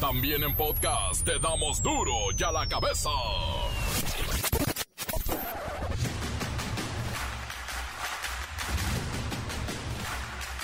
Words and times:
También 0.00 0.44
en 0.44 0.54
podcast 0.54 1.24
te 1.24 1.40
damos 1.40 1.82
duro 1.82 2.12
y 2.38 2.42
a 2.44 2.52
la 2.52 2.68
cabeza. 2.68 3.10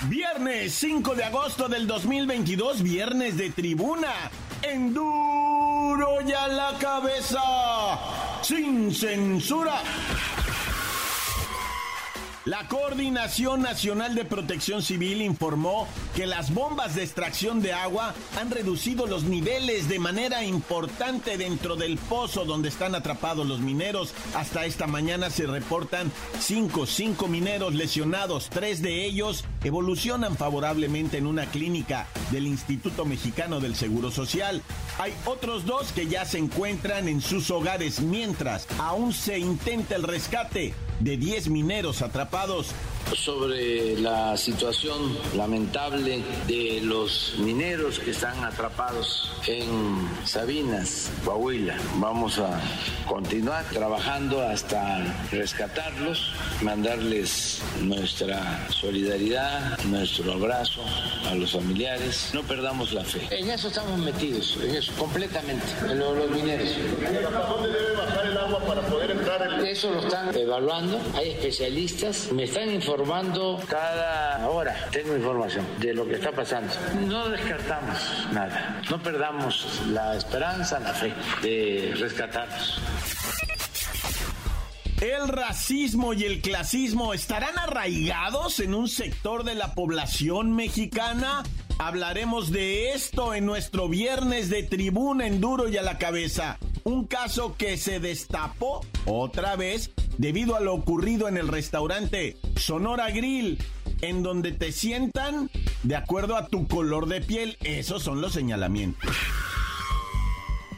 Viernes 0.07 0.73
5 0.75 1.15
de 1.15 1.23
agosto 1.25 1.67
del 1.67 1.85
2022, 1.85 2.81
viernes 2.81 3.35
de 3.35 3.49
tribuna. 3.49 4.31
En 4.61 4.93
duro 4.93 6.21
y 6.25 6.31
a 6.31 6.47
la 6.47 6.77
cabeza. 6.79 7.41
Sin 8.41 8.95
censura. 8.95 9.81
La 12.45 12.67
Coordinación 12.67 13.63
Nacional 13.63 14.13
de 14.13 14.23
Protección 14.23 14.83
Civil 14.83 15.23
informó 15.23 15.87
que 16.15 16.27
las 16.27 16.53
bombas 16.53 16.93
de 16.93 17.01
extracción 17.01 17.59
de 17.59 17.73
agua 17.73 18.13
han 18.39 18.51
reducido 18.51 19.07
los 19.07 19.23
niveles 19.23 19.89
de 19.89 19.97
manera 19.97 20.43
importante 20.43 21.39
dentro 21.39 21.75
del 21.75 21.97
pozo 21.97 22.45
donde 22.45 22.69
están 22.69 22.93
atrapados 22.93 23.47
los 23.47 23.61
mineros. 23.61 24.13
Hasta 24.35 24.65
esta 24.65 24.85
mañana 24.85 25.31
se 25.31 25.47
reportan 25.47 26.11
cinco, 26.39 26.85
cinco 26.85 27.27
mineros 27.27 27.73
lesionados. 27.73 28.47
Tres 28.51 28.83
de 28.83 29.05
ellos 29.05 29.43
evolucionan 29.63 30.37
favorablemente 30.37 31.17
en 31.17 31.25
una 31.25 31.47
clínica 31.47 32.05
del 32.29 32.45
Instituto 32.45 33.05
Mexicano 33.05 33.59
del 33.59 33.75
Seguro 33.75 34.11
Social. 34.11 34.61
Hay 34.99 35.15
otros 35.25 35.65
dos 35.65 35.91
que 35.93 36.05
ya 36.05 36.25
se 36.25 36.37
encuentran 36.37 37.07
en 37.07 37.21
sus 37.21 37.49
hogares 37.49 38.01
mientras 38.01 38.67
aún 38.77 39.13
se 39.13 39.39
intenta 39.39 39.95
el 39.95 40.03
rescate 40.03 40.75
de 40.99 41.17
10 41.17 41.49
mineros 41.49 42.01
atrapados 42.01 42.67
sobre 43.13 43.99
la 43.99 44.35
situación 44.37 45.17
lamentable 45.35 46.23
de 46.47 46.81
los 46.81 47.35
mineros 47.39 47.99
que 47.99 48.11
están 48.11 48.43
atrapados 48.43 49.31
en 49.47 50.07
Sabinas, 50.25 51.11
Coahuila. 51.23 51.77
Vamos 51.97 52.39
a 52.39 52.59
continuar 53.07 53.63
trabajando 53.65 54.41
hasta 54.41 55.27
rescatarlos, 55.31 56.33
mandarles 56.63 57.61
nuestra 57.81 58.67
solidaridad, 58.69 59.77
nuestro 59.83 60.33
abrazo 60.33 60.81
a 61.29 61.35
los 61.35 61.51
familiares. 61.51 62.31
No 62.33 62.41
perdamos 62.43 62.91
la 62.93 63.03
fe. 63.03 63.27
En 63.29 63.49
eso 63.51 63.67
estamos 63.67 63.99
metidos, 63.99 64.57
en 64.63 64.75
eso, 64.75 64.91
completamente, 64.97 65.65
en 65.87 65.99
los 65.99 66.31
mineros. 66.31 66.69
¿Hasta 66.69 67.47
dónde 67.47 67.69
debe 67.69 67.95
bajar 67.95 68.25
el 68.25 68.37
agua 68.37 68.59
para 68.65 68.81
poder 68.87 69.11
entrar? 69.35 69.65
Eso 69.65 69.91
lo 69.91 69.99
están 69.99 70.35
evaluando, 70.35 70.99
hay 71.15 71.31
especialistas, 71.31 72.31
me 72.31 72.43
están 72.43 72.71
informando 72.71 73.61
cada 73.67 74.47
hora. 74.49 74.89
Tengo 74.91 75.15
información 75.15 75.65
de 75.79 75.93
lo 75.93 76.07
que 76.07 76.15
está 76.15 76.31
pasando. 76.31 76.73
No 77.07 77.29
descartamos 77.29 77.97
nada. 78.31 78.81
No 78.89 79.01
perdamos 79.01 79.81
la 79.87 80.15
esperanza, 80.15 80.79
la 80.79 80.93
fe 80.93 81.13
de 81.41 81.93
rescatarlos. 81.97 82.79
¿El 85.01 85.27
racismo 85.27 86.13
y 86.13 86.23
el 86.23 86.41
clasismo 86.41 87.13
estarán 87.13 87.59
arraigados 87.59 88.59
en 88.61 88.73
un 88.73 88.87
sector 88.87 89.43
de 89.43 89.53
la 89.53 89.73
población 89.73 90.55
mexicana? 90.55 91.43
Hablaremos 91.77 92.51
de 92.51 92.93
esto 92.93 93.33
en 93.33 93.45
nuestro 93.45 93.89
viernes 93.89 94.49
de 94.49 94.63
tribuna 94.63 95.27
en 95.27 95.41
duro 95.41 95.67
y 95.67 95.75
a 95.75 95.81
la 95.81 95.97
cabeza. 95.97 96.57
Un 96.87 97.07
caso 97.07 97.55
que 97.57 97.77
se 97.77 97.99
destapó 97.99 98.85
otra 99.07 99.55
vez 99.55 99.89
debido 100.19 100.55
a 100.55 100.59
lo 100.59 100.75
ocurrido 100.75 101.27
en 101.27 101.35
el 101.35 101.47
restaurante 101.47 102.37
Sonora 102.57 103.09
Grill, 103.09 103.57
en 104.01 104.21
donde 104.21 104.51
te 104.51 104.71
sientan 104.71 105.49
de 105.81 105.95
acuerdo 105.95 106.35
a 106.35 106.45
tu 106.45 106.67
color 106.67 107.07
de 107.07 107.21
piel. 107.21 107.57
Esos 107.63 108.03
son 108.03 108.21
los 108.21 108.33
señalamientos. 108.33 109.15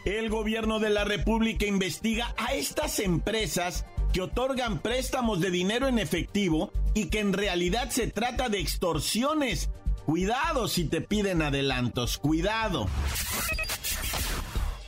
El 0.05 0.29
gobierno 0.29 0.79
de 0.79 0.91
la 0.91 1.03
República 1.03 1.65
investiga 1.65 2.33
a 2.37 2.53
estas 2.53 2.99
empresas 2.99 3.85
que 4.13 4.21
otorgan 4.21 4.79
préstamos 4.79 5.41
de 5.41 5.51
dinero 5.51 5.89
en 5.89 5.99
efectivo 5.99 6.71
y 6.93 7.09
que 7.09 7.19
en 7.19 7.33
realidad 7.33 7.89
se 7.89 8.07
trata 8.07 8.47
de 8.47 8.61
extorsiones. 8.61 9.69
Cuidado 10.05 10.69
si 10.69 10.85
te 10.85 11.01
piden 11.01 11.41
adelantos, 11.41 12.17
cuidado. 12.17 12.87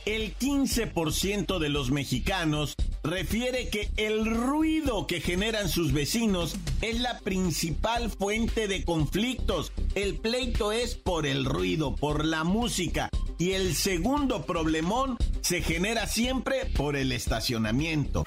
El 0.06 0.34
15% 0.36 1.58
de 1.58 1.68
los 1.68 1.90
mexicanos 1.90 2.74
refiere 3.02 3.68
que 3.68 3.90
el 3.96 4.24
ruido 4.24 5.06
que 5.06 5.20
generan 5.20 5.68
sus 5.68 5.92
vecinos 5.92 6.56
es 6.80 7.00
la 7.00 7.18
principal 7.18 8.10
fuente 8.10 8.66
de 8.66 8.82
conflictos. 8.84 9.72
El 9.94 10.16
pleito 10.16 10.72
es 10.72 10.94
por 10.94 11.26
el 11.26 11.44
ruido, 11.44 11.94
por 11.96 12.24
la 12.24 12.44
música. 12.44 13.10
Y 13.38 13.52
el 13.52 13.74
segundo 13.74 14.46
problemón 14.46 15.18
se 15.42 15.60
genera 15.60 16.06
siempre 16.06 16.64
por 16.76 16.96
el 16.96 17.12
estacionamiento. 17.12 18.24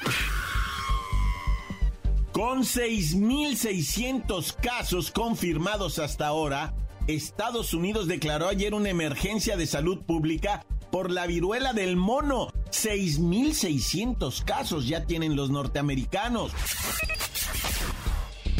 Con 2.31 2.63
6.600 2.63 4.55
casos 4.55 5.11
confirmados 5.11 5.97
hasta 5.99 6.27
ahora, 6.27 6.75
Estados 7.07 7.73
Unidos 7.73 8.07
declaró 8.07 8.47
ayer 8.47 8.73
una 8.73 8.89
emergencia 8.89 9.57
de 9.57 9.67
salud 9.67 10.03
pública 10.03 10.65
por 10.93 11.09
la 11.09 11.25
viruela 11.25 11.73
del 11.73 11.95
mono. 11.95 12.53
6.600 12.69 14.43
casos 14.45 14.87
ya 14.87 15.05
tienen 15.07 15.35
los 15.35 15.49
norteamericanos. 15.49 16.51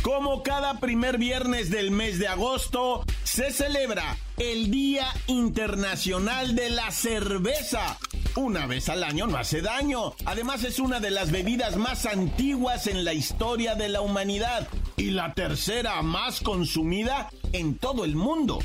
Como 0.02 0.42
cada 0.42 0.80
primer 0.80 1.20
viernes 1.20 1.70
del 1.70 1.92
mes 1.92 2.18
de 2.18 2.28
agosto, 2.28 3.06
se 3.24 3.52
celebra 3.52 4.18
el 4.40 4.72
Día 4.72 5.06
Internacional 5.28 6.56
de 6.56 6.72
la 6.72 6.90
Cerveza. 6.90 8.00
Una 8.36 8.66
vez 8.66 8.90
al 8.90 9.04
año 9.04 9.28
no 9.28 9.38
hace 9.38 9.62
daño. 9.62 10.16
Además 10.26 10.64
es 10.64 10.80
una 10.80 11.00
de 11.00 11.12
las 11.12 11.30
bebidas 11.30 11.76
más 11.78 12.08
antiguas 12.08 12.88
en 12.88 13.06
la 13.06 13.14
historia 13.14 13.76
de 13.76 13.90
la 13.90 14.02
humanidad 14.02 14.68
y 14.98 15.12
la 15.12 15.36
tercera 15.36 16.02
más 16.02 16.42
consumida 16.42 17.30
en 17.52 17.78
todo 17.78 18.06
el 18.06 18.16
mundo. 18.16 18.58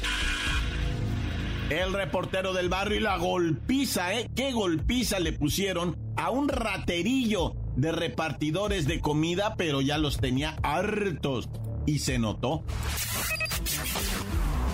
El 1.70 1.92
reportero 1.92 2.54
del 2.54 2.70
barrio 2.70 2.96
y 2.96 3.00
la 3.00 3.18
golpiza, 3.18 4.14
¿eh? 4.14 4.30
¿Qué 4.34 4.52
golpiza 4.52 5.20
le 5.20 5.32
pusieron 5.34 5.98
a 6.16 6.30
un 6.30 6.48
raterillo 6.48 7.54
de 7.76 7.92
repartidores 7.92 8.86
de 8.86 9.00
comida, 9.00 9.54
pero 9.56 9.82
ya 9.82 9.98
los 9.98 10.16
tenía 10.16 10.56
hartos? 10.62 11.50
Y 11.84 11.98
se 11.98 12.18
notó. 12.18 12.64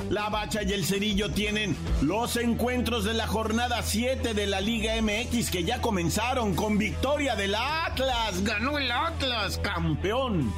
La 0.09 0.29
Bacha 0.29 0.63
y 0.63 0.73
el 0.73 0.85
Cerillo 0.85 1.33
tienen 1.33 1.77
los 2.01 2.37
encuentros 2.37 3.05
de 3.05 3.15
la 3.15 3.27
jornada 3.27 3.83
7 3.83 4.33
de 4.33 4.47
la 4.47 4.61
Liga 4.61 4.93
MX 5.03 5.51
que 5.51 5.65
ya 5.65 5.81
comenzaron 5.81 6.55
con 6.55 6.79
victoria 6.79 7.35
del 7.35 7.57
Atlas. 7.57 8.45
Ganó 8.45 8.79
el 8.79 8.93
Atlas, 8.93 9.59
campeón. 9.59 10.53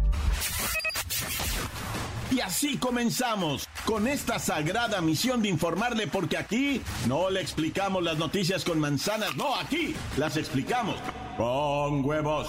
Y 2.30 2.40
así 2.40 2.78
comenzamos 2.78 3.68
con 3.84 4.08
esta 4.08 4.38
sagrada 4.38 5.02
misión 5.02 5.42
de 5.42 5.50
informarle 5.50 6.06
porque 6.06 6.38
aquí 6.38 6.80
no 7.06 7.28
le 7.28 7.42
explicamos 7.42 8.02
las 8.02 8.16
noticias 8.16 8.64
con 8.64 8.80
manzanas, 8.80 9.36
no, 9.36 9.54
aquí 9.56 9.94
las 10.16 10.38
explicamos 10.38 10.96
con 11.36 12.02
huevos. 12.02 12.48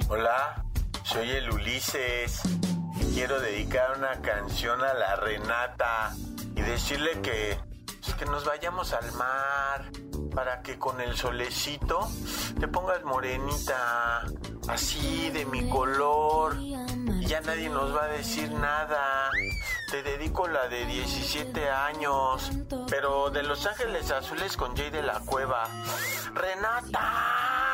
Hola, 0.08 0.64
soy 1.02 1.28
el 1.28 1.50
Ulises. 1.50 2.40
Quiero 3.12 3.38
dedicar 3.38 3.98
una 3.98 4.22
canción 4.22 4.80
a 4.80 4.94
la 4.94 5.16
Renata 5.16 6.16
y 6.56 6.62
decirle 6.62 7.20
que, 7.22 7.58
pues, 8.00 8.14
que 8.14 8.24
nos 8.24 8.46
vayamos 8.46 8.94
al 8.94 9.12
mar 9.12 9.90
para 10.34 10.62
que 10.62 10.78
con 10.78 11.00
el 11.00 11.16
solecito 11.16 12.08
te 12.58 12.68
pongas 12.68 13.04
morenita, 13.04 14.24
así 14.68 15.30
de 15.30 15.44
mi 15.46 15.68
color, 15.68 16.56
y 16.60 17.26
ya 17.26 17.40
nadie 17.40 17.68
nos 17.68 17.94
va 17.94 18.04
a 18.04 18.08
decir 18.08 18.50
nada. 18.50 19.30
Te 19.90 20.02
dedico 20.02 20.48
la 20.48 20.68
de 20.68 20.86
17 20.86 21.70
años, 21.70 22.50
pero 22.88 23.30
de 23.30 23.42
Los 23.42 23.64
Ángeles 23.66 24.10
Azules 24.10 24.56
con 24.56 24.76
Jay 24.76 24.90
de 24.90 25.02
la 25.02 25.20
Cueva. 25.20 25.68
¡Renata! 26.34 27.73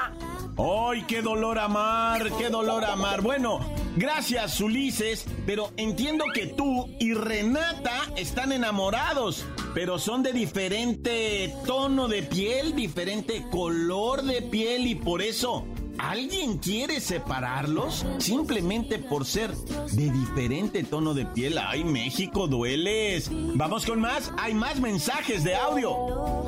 ¡Ay, 0.57 1.05
qué 1.07 1.23
dolor 1.23 1.59
amar! 1.59 2.31
¡Qué 2.37 2.51
dolor 2.51 2.85
amar! 2.85 3.23
Bueno, 3.23 3.61
gracias 3.97 4.61
Ulises, 4.61 5.27
pero 5.47 5.71
entiendo 5.77 6.25
que 6.35 6.47
tú 6.47 6.89
y 6.99 7.15
Renata 7.15 8.13
están 8.17 8.53
enamorados, 8.53 9.45
pero 9.75 9.99
son 9.99 10.23
de 10.23 10.33
diferente 10.33 11.55
tono 11.67 12.09
de 12.09 12.23
piel, 12.23 12.75
diferente 12.75 13.45
color 13.51 14.23
de 14.23 14.43
piel 14.43 14.87
y 14.87 14.95
por 14.95 15.23
eso 15.23 15.67
¿Alguien 16.01 16.57
quiere 16.57 16.99
separarlos 16.99 18.07
simplemente 18.19 18.99
por 18.99 19.27
ser 19.27 19.55
de 19.55 20.11
diferente 20.11 20.83
tono 20.83 21.13
de 21.13 21.27
piel? 21.27 21.59
¡Ay, 21.59 21.85
México, 21.85 22.49
dueles! 22.49 23.31
Vamos 23.31 23.85
con 23.85 24.01
más. 24.01 24.33
Hay 24.39 24.55
más 24.55 24.81
mensajes 24.81 25.45
de 25.45 25.57
audio. 25.57 25.93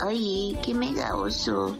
Oye, 0.07 0.57
qué 0.65 0.73
mega 0.73 1.15
oso. 1.17 1.77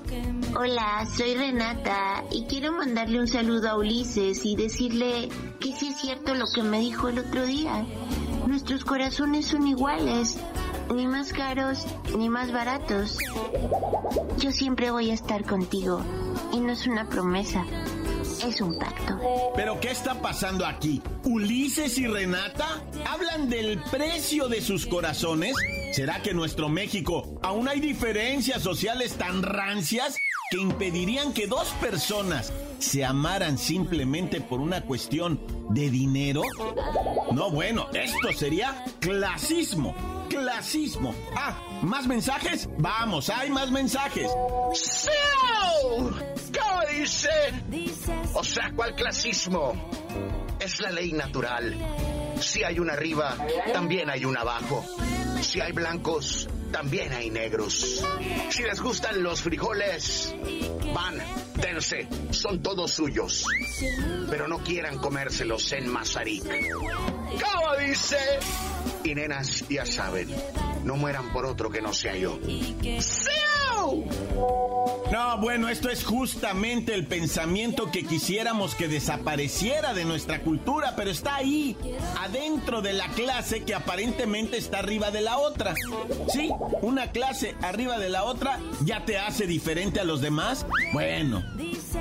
Hola, 0.55 1.07
soy 1.17 1.35
Renata 1.35 2.25
y 2.31 2.45
quiero 2.45 2.73
mandarle 2.73 3.21
un 3.21 3.27
saludo 3.27 3.71
a 3.71 3.79
Ulises 3.79 4.45
y 4.45 4.55
decirle 4.55 5.31
que 5.59 5.73
sí 5.75 5.89
es 5.89 6.01
cierto 6.01 6.35
lo 6.35 6.45
que 6.55 6.63
me 6.63 6.79
dijo 6.79 7.09
el 7.09 7.21
otro 7.21 7.47
día. 7.47 7.87
Nuestros 8.47 8.85
corazones 8.85 9.47
son 9.47 9.67
iguales, 9.67 10.37
ni 10.95 11.07
más 11.07 11.33
caros 11.33 11.87
ni 12.19 12.29
más 12.29 12.53
baratos. 12.53 13.17
Yo 14.39 14.53
siempre 14.53 14.91
voy 14.91 15.11
a 15.11 15.15
estar 15.15 15.43
contigo 15.45 16.03
y 16.53 16.61
no 16.61 16.73
es 16.73 16.87
una 16.87 17.09
promesa, 17.09 17.65
es 18.47 18.61
un 18.61 18.79
pacto. 18.79 19.19
¿Pero 19.57 19.81
qué 19.81 19.91
está 19.91 20.21
pasando 20.21 20.67
aquí? 20.67 21.03
¿Ulises 21.25 21.97
y 21.97 22.07
Renata 22.07 22.83
hablan 23.09 23.49
del 23.49 23.83
precio 23.85 24.49
de 24.49 24.61
sus 24.61 24.87
corazones? 24.87 25.57
¿Será 25.93 26.21
que 26.21 26.31
en 26.31 26.37
nuestro 26.37 26.69
México 26.69 27.39
aún 27.43 27.69
hay 27.69 27.81
diferencias 27.81 28.63
sociales 28.63 29.15
tan 29.15 29.43
rancias 29.43 30.19
que 30.53 30.59
impedirían 30.59 31.33
que 31.33 31.47
dos 31.47 31.67
personas 31.81 32.53
se 32.79 33.07
amaran 33.07 33.57
simplemente 33.57 34.43
por 34.43 34.61
una 34.61 34.83
cuestión 34.83 35.41
de 35.71 35.89
dinero? 35.89 36.43
No, 37.33 37.51
bueno, 37.51 37.89
esto 37.95 38.35
sería 38.35 38.85
clasismo. 39.01 39.95
Clasismo. 40.29 41.15
Ah, 41.35 41.59
¿más 41.81 42.07
mensajes? 42.07 42.69
Vamos, 42.77 43.31
hay 43.31 43.49
más 43.49 43.71
mensajes. 43.71 44.31
¡Sí! 44.75 45.09
¿Qué 46.53 46.61
dice? 46.99 47.31
O 48.35 48.45
sea, 48.45 48.71
¿cuál 48.77 48.95
clasismo? 48.95 49.73
Es 50.61 50.81
la 50.83 50.91
ley 50.91 51.15
natural. 51.15 51.75
Si 52.41 52.63
hay 52.63 52.79
una 52.79 52.93
arriba, 52.93 53.39
también 53.73 54.11
hay 54.11 54.27
una 54.27 54.43
abajo. 54.43 54.85
Si 55.41 55.63
hay 55.63 55.73
blancos, 55.73 56.47
también 56.73 57.13
hay 57.13 57.31
negros. 57.31 58.03
Si 58.51 58.63
les 58.63 58.81
gustan 58.81 59.23
los 59.23 59.43
frijoles, 59.43 60.35
van, 60.95 61.19
dense, 61.55 62.09
son 62.31 62.63
todos 62.63 62.91
suyos. 62.91 63.45
Pero 64.29 64.49
no 64.49 64.59
quieran 64.59 64.99
comérselos 64.99 65.73
en 65.73 65.89
Mazarik. 65.89 66.43
¿Cómo 66.43 67.77
dice? 67.79 68.19
Y 69.05 69.15
nenas, 69.15 69.65
ya 69.69 69.87
saben, 69.87 70.29
no 70.85 70.97
mueran 70.97 71.33
por 71.33 71.47
otro 71.47 71.71
que 71.71 71.83
no 71.83 71.93
sea 71.93 72.17
yo. 72.17 72.39
No, 75.13 75.37
bueno, 75.39 75.69
esto 75.69 75.91
es 75.91 76.05
justamente 76.05 76.95
el 76.95 77.07
pensamiento 77.07 77.91
que 77.91 78.05
quisiéramos 78.05 78.75
que 78.75 78.89
desapareciera 78.89 79.93
de 79.93 80.07
nuestra 80.07 80.41
cultura, 80.41 80.95
pero 80.97 81.11
está 81.11 81.37
ahí, 81.37 81.77
adentro 82.19 82.81
de 82.81 82.95
la 82.95 83.09
clase 83.09 83.63
que 83.63 83.75
aparentemente 83.75 84.57
está 84.57 84.79
arriba 84.79 85.11
de 85.11 85.21
la 85.21 85.37
otra. 85.37 85.75
Sí, 86.33 86.51
una 86.81 87.11
clase 87.11 87.55
arriba 87.61 87.99
de 87.99 88.09
la 88.09 88.25
otra 88.25 88.59
ya 88.85 89.05
te 89.05 89.19
hace 89.19 89.47
diferente 89.47 90.01
a 90.01 90.05
los 90.05 90.23
demás. 90.23 90.65
Bueno, 90.95 91.43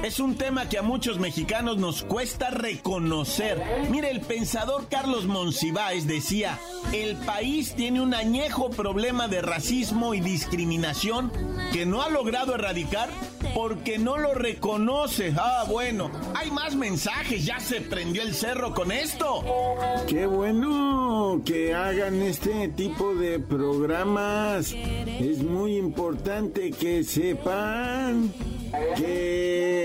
es 0.04 0.20
un 0.20 0.36
tema 0.36 0.68
que 0.68 0.78
a 0.78 0.82
muchos 0.82 1.20
mexicanos 1.20 1.78
nos 1.78 2.04
cuesta 2.04 2.50
reconocer. 2.50 3.62
Mire, 3.90 4.10
el 4.10 4.22
pensador 4.22 4.88
Carlos 4.90 5.26
Monsiváis 5.26 6.08
decía, 6.08 6.60
el 6.92 7.16
país 7.18 7.76
tiene 7.76 8.02
un 8.02 8.14
añejo 8.14 8.70
problema 8.70 9.28
de 9.28 9.42
racismo 9.42 10.14
y 10.14 10.20
discriminación 10.20 11.32
que 11.72 11.86
no 11.86 12.02
ha 12.02 12.10
logrado 12.10 12.56
erradicar 12.56 13.10
porque 13.54 14.00
no 14.00 14.18
lo 14.18 14.34
reconoce. 14.34 15.34
Ah, 15.38 15.66
bueno, 15.68 16.10
hay 16.36 16.52
más 16.52 16.76
mensajes, 16.76 17.46
ya 17.46 17.60
se 17.60 17.82
prendió 17.82 18.22
el 18.22 18.34
cerro 18.34 18.74
con 18.74 18.92
esto. 18.92 19.44
Qué 20.08 20.26
bueno 20.26 21.42
que 21.46 21.74
hagan 21.74 22.22
este 22.22 22.70
tipo 22.70 23.14
de 23.16 23.40
programas. 23.40 24.72
Es 24.72 25.44
muy 25.44 25.78
importante 25.78 26.72
que 26.72 27.04
sepan 27.04 28.32
que 28.98 29.81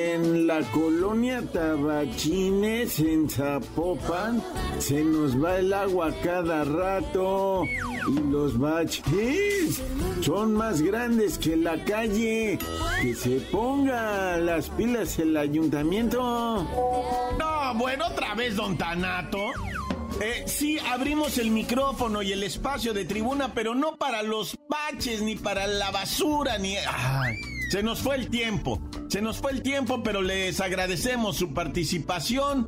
la 0.61 0.71
colonia 0.71 1.43
Tabachines, 1.53 2.99
en 3.01 3.29
Zapopan, 3.29 4.43
se 4.79 5.05
nos 5.05 5.43
va 5.43 5.59
el 5.59 5.73
agua 5.73 6.11
cada 6.23 6.65
rato 6.65 7.65
y 8.09 8.31
los 8.31 8.59
baches 8.59 9.83
son 10.23 10.55
más 10.55 10.81
grandes 10.81 11.37
que 11.37 11.57
la 11.57 11.85
calle. 11.85 12.59
Que 13.03 13.15
se 13.15 13.41
ponga 13.53 14.39
las 14.39 14.71
pilas 14.71 15.19
el 15.19 15.37
ayuntamiento. 15.37 16.21
No, 17.39 17.75
bueno, 17.75 18.07
otra 18.07 18.35
vez, 18.35 18.57
don 18.57 18.79
Tanato. 18.79 19.39
Eh, 20.23 20.45
sí, 20.47 20.79
abrimos 20.79 21.37
el 21.37 21.51
micrófono 21.51 22.23
y 22.23 22.33
el 22.33 22.43
espacio 22.43 22.95
de 22.95 23.05
tribuna, 23.05 23.53
pero 23.53 23.75
no 23.75 23.97
para 23.97 24.23
los 24.23 24.57
baches, 24.69 25.21
ni 25.21 25.37
para 25.37 25.67
la 25.67 25.91
basura, 25.91 26.57
ni... 26.57 26.77
se 27.69 27.83
nos 27.83 28.01
fue 28.01 28.17
el 28.17 28.29
tiempo. 28.29 28.81
Se 29.09 29.21
nos 29.21 29.39
fue 29.39 29.53
el 29.53 29.63
tiempo, 29.63 30.03
pero 30.03 30.23
les 30.23 30.61
agradecemos 30.61 31.37
su 31.37 31.53
participación. 31.53 32.67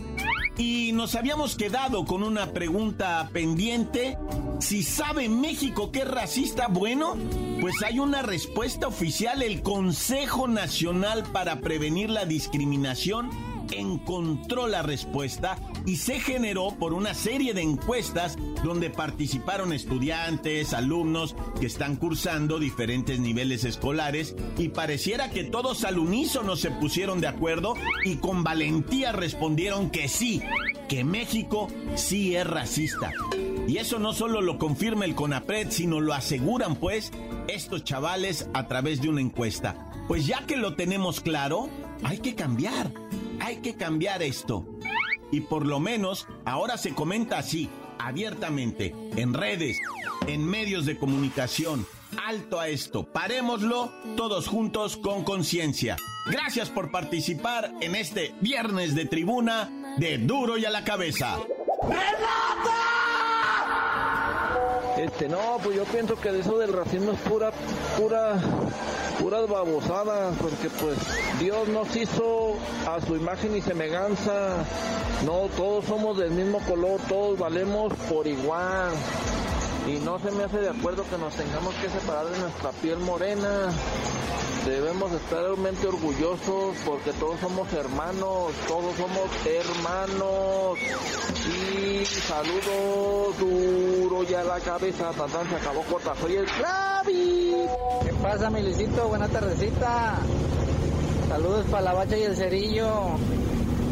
Y 0.57 0.93
nos 0.93 1.15
habíamos 1.15 1.57
quedado 1.57 2.05
con 2.05 2.23
una 2.23 2.53
pregunta 2.53 3.31
pendiente. 3.33 4.19
Si 4.59 4.83
sabe 4.83 5.29
México 5.29 5.93
que 5.93 6.01
es 6.01 6.09
racista, 6.09 6.67
bueno, 6.67 7.17
pues 7.61 7.75
hay 7.85 8.01
una 8.01 8.23
respuesta 8.23 8.89
oficial. 8.89 9.43
El 9.43 9.63
Consejo 9.63 10.49
Nacional 10.49 11.25
para 11.33 11.61
Prevenir 11.61 12.11
la 12.11 12.25
Discriminación 12.25 13.31
encontró 13.73 14.67
la 14.67 14.83
respuesta 14.83 15.59
y 15.87 15.97
se 15.97 16.21
generó 16.21 16.75
por 16.79 16.95
una 16.95 17.15
serie 17.15 17.55
de 17.55 17.63
encuestas 17.63 18.37
donde 18.65 18.91
participaron 18.91 19.73
estudiantes, 19.73 20.73
alumnos 20.73 21.35
que 21.61 21.67
están 21.67 21.97
cursando 21.97 22.59
diferentes 22.59 23.21
niveles 23.21 23.65
escolares 23.65 24.35
y 24.57 24.69
pareciera 24.69 25.31
que 25.31 25.45
todos 25.45 25.85
al 25.85 25.99
unísono 25.99 26.57
se 26.57 26.71
pusieron 26.71 27.21
de 27.21 27.29
acuerdo 27.29 27.75
y 28.05 28.17
con 28.17 28.45
valentía 28.45 29.13
respondieron 29.13 29.91
que 29.91 30.09
sí, 30.09 30.43
que 30.89 31.05
México 31.05 31.69
sí 31.95 32.37
es 32.37 32.47
racista. 32.47 33.13
Y 33.67 33.77
eso 33.77 33.99
no 33.99 34.15
solo 34.15 34.41
lo 34.41 34.59
confirma 34.59 35.05
el 35.05 35.15
CONAPRED, 35.15 35.71
sino 35.71 36.01
lo 36.01 36.15
aseguran 36.15 36.77
pues 36.77 37.13
estos 37.49 37.85
chavales 37.85 38.49
a 38.55 38.67
través 38.67 39.03
de 39.03 39.11
una 39.11 39.21
encuesta. 39.21 39.91
Pues 40.09 40.27
ya 40.27 40.47
que 40.47 40.57
lo 40.57 40.75
tenemos 40.75 41.21
claro, 41.21 41.69
hay 42.03 42.19
que 42.19 42.35
cambiar, 42.35 42.91
hay 43.41 43.57
que 43.57 43.75
cambiar 43.75 44.23
esto. 44.23 44.67
Y 45.31 45.43
por 45.43 45.67
lo 45.67 45.81
menos 45.81 46.27
ahora 46.45 46.79
se 46.79 46.95
comenta 46.95 47.39
así, 47.39 47.69
abiertamente, 47.99 48.95
en 49.17 49.35
redes, 49.35 49.79
en 50.27 50.45
medios 50.45 50.87
de 50.87 50.99
comunicación. 50.99 51.87
Alto 52.27 52.59
a 52.59 52.69
esto, 52.69 53.05
parémoslo 53.05 53.93
todos 54.17 54.47
juntos 54.47 54.97
con 54.97 55.25
conciencia. 55.25 55.97
Gracias 56.27 56.71
por 56.71 56.91
participar 56.91 57.73
en 57.81 57.95
este 57.95 58.35
viernes 58.41 58.95
de 58.95 59.05
tribuna 59.05 59.95
de 59.99 60.19
Duro 60.19 60.57
y 60.57 60.65
a 60.65 60.71
la 60.71 60.85
cabeza. 60.85 61.39
Este, 64.99 65.29
no, 65.29 65.59
pues 65.63 65.77
yo 65.77 65.85
pienso 65.85 66.17
que 66.17 66.37
eso 66.39 66.59
del 66.59 66.73
racismo 66.73 67.13
es 67.13 67.19
pura, 67.21 67.53
pura, 67.97 68.41
puras 69.19 69.49
babosadas, 69.49 70.37
porque 70.41 70.71
pues 70.71 70.97
Dios 71.41 71.69
nos 71.69 71.95
hizo 71.97 72.55
a 72.87 73.01
su 73.01 73.17
imagen 73.17 73.57
y 73.57 73.61
semejanza. 73.61 74.65
No, 75.25 75.49
todos 75.57 75.85
somos 75.85 76.17
del 76.19 76.31
mismo 76.31 76.61
color, 76.61 77.01
todos 77.09 77.39
valemos 77.39 77.93
por 78.09 78.27
igual. 78.27 78.93
Y 79.87 79.99
no 80.05 80.19
se 80.19 80.31
me 80.31 80.45
hace 80.45 80.59
de 80.59 80.69
acuerdo 80.69 81.05
que 81.09 81.19
nos 81.19 81.35
tengamos 81.35 81.75
que 81.77 81.89
separar 81.89 82.27
de 82.27 82.39
nuestra 82.39 82.71
piel 82.73 82.99
morena. 82.99 83.71
Debemos 84.69 85.11
estar 85.13 85.43
realmente 85.43 85.87
orgullosos 85.87 86.77
porque 86.85 87.11
todos 87.15 87.41
somos 87.41 87.73
hermanos, 87.73 88.53
todos 88.67 88.95
somos 88.97 89.31
hermanos. 89.47 90.79
Y 91.49 92.05
saludos 92.05 93.39
duro 93.39 94.25
ya 94.25 94.45
la 94.45 94.61
cabeza, 94.61 95.11
tan 95.13 95.49
se 95.49 95.57
acabó 95.57 95.83
corta. 95.85 96.15
Soy 96.21 96.37
el. 96.37 96.47
¿Qué 96.47 98.13
pasa, 98.23 98.51
mi 98.51 98.63
Luisito? 98.63 99.09
Buena 99.09 99.27
tardecita. 99.29 100.19
Saludos 101.31 101.65
para 101.71 101.83
la 101.85 101.95
bacha 101.95 102.19
y 102.19 102.23
el 102.25 102.37
cerillo. 102.37 102.93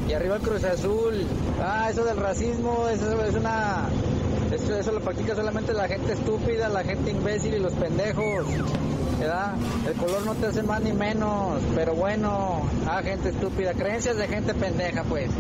Y 0.07 0.13
arriba 0.13 0.37
el 0.37 0.43
Cruz 0.43 0.63
Azul. 0.63 1.27
Ah, 1.59 1.89
eso 1.91 2.05
del 2.05 2.19
racismo, 2.19 2.87
eso 2.89 3.25
es 3.25 3.35
una 3.35 3.89
eso, 4.75 4.93
lo 4.93 5.01
practica 5.01 5.35
solamente 5.35 5.73
la 5.73 5.89
gente 5.89 6.13
estúpida, 6.13 6.69
la 6.69 6.83
gente 6.83 7.11
imbécil 7.11 7.55
y 7.55 7.59
los 7.59 7.73
pendejos. 7.75 8.47
¿verdad? 9.19 9.55
El 9.87 9.95
color 9.95 10.27
no 10.27 10.35
te 10.35 10.47
hace 10.47 10.63
más 10.63 10.81
ni 10.83 10.93
menos, 10.93 11.61
pero 11.75 11.95
bueno, 11.95 12.69
a 12.89 13.03
gente 13.03 13.31
estúpida, 13.31 13.73
creencias 13.75 14.17
de 14.17 14.29
gente 14.29 14.55
pendeja, 14.55 15.03
pues. 15.05 15.31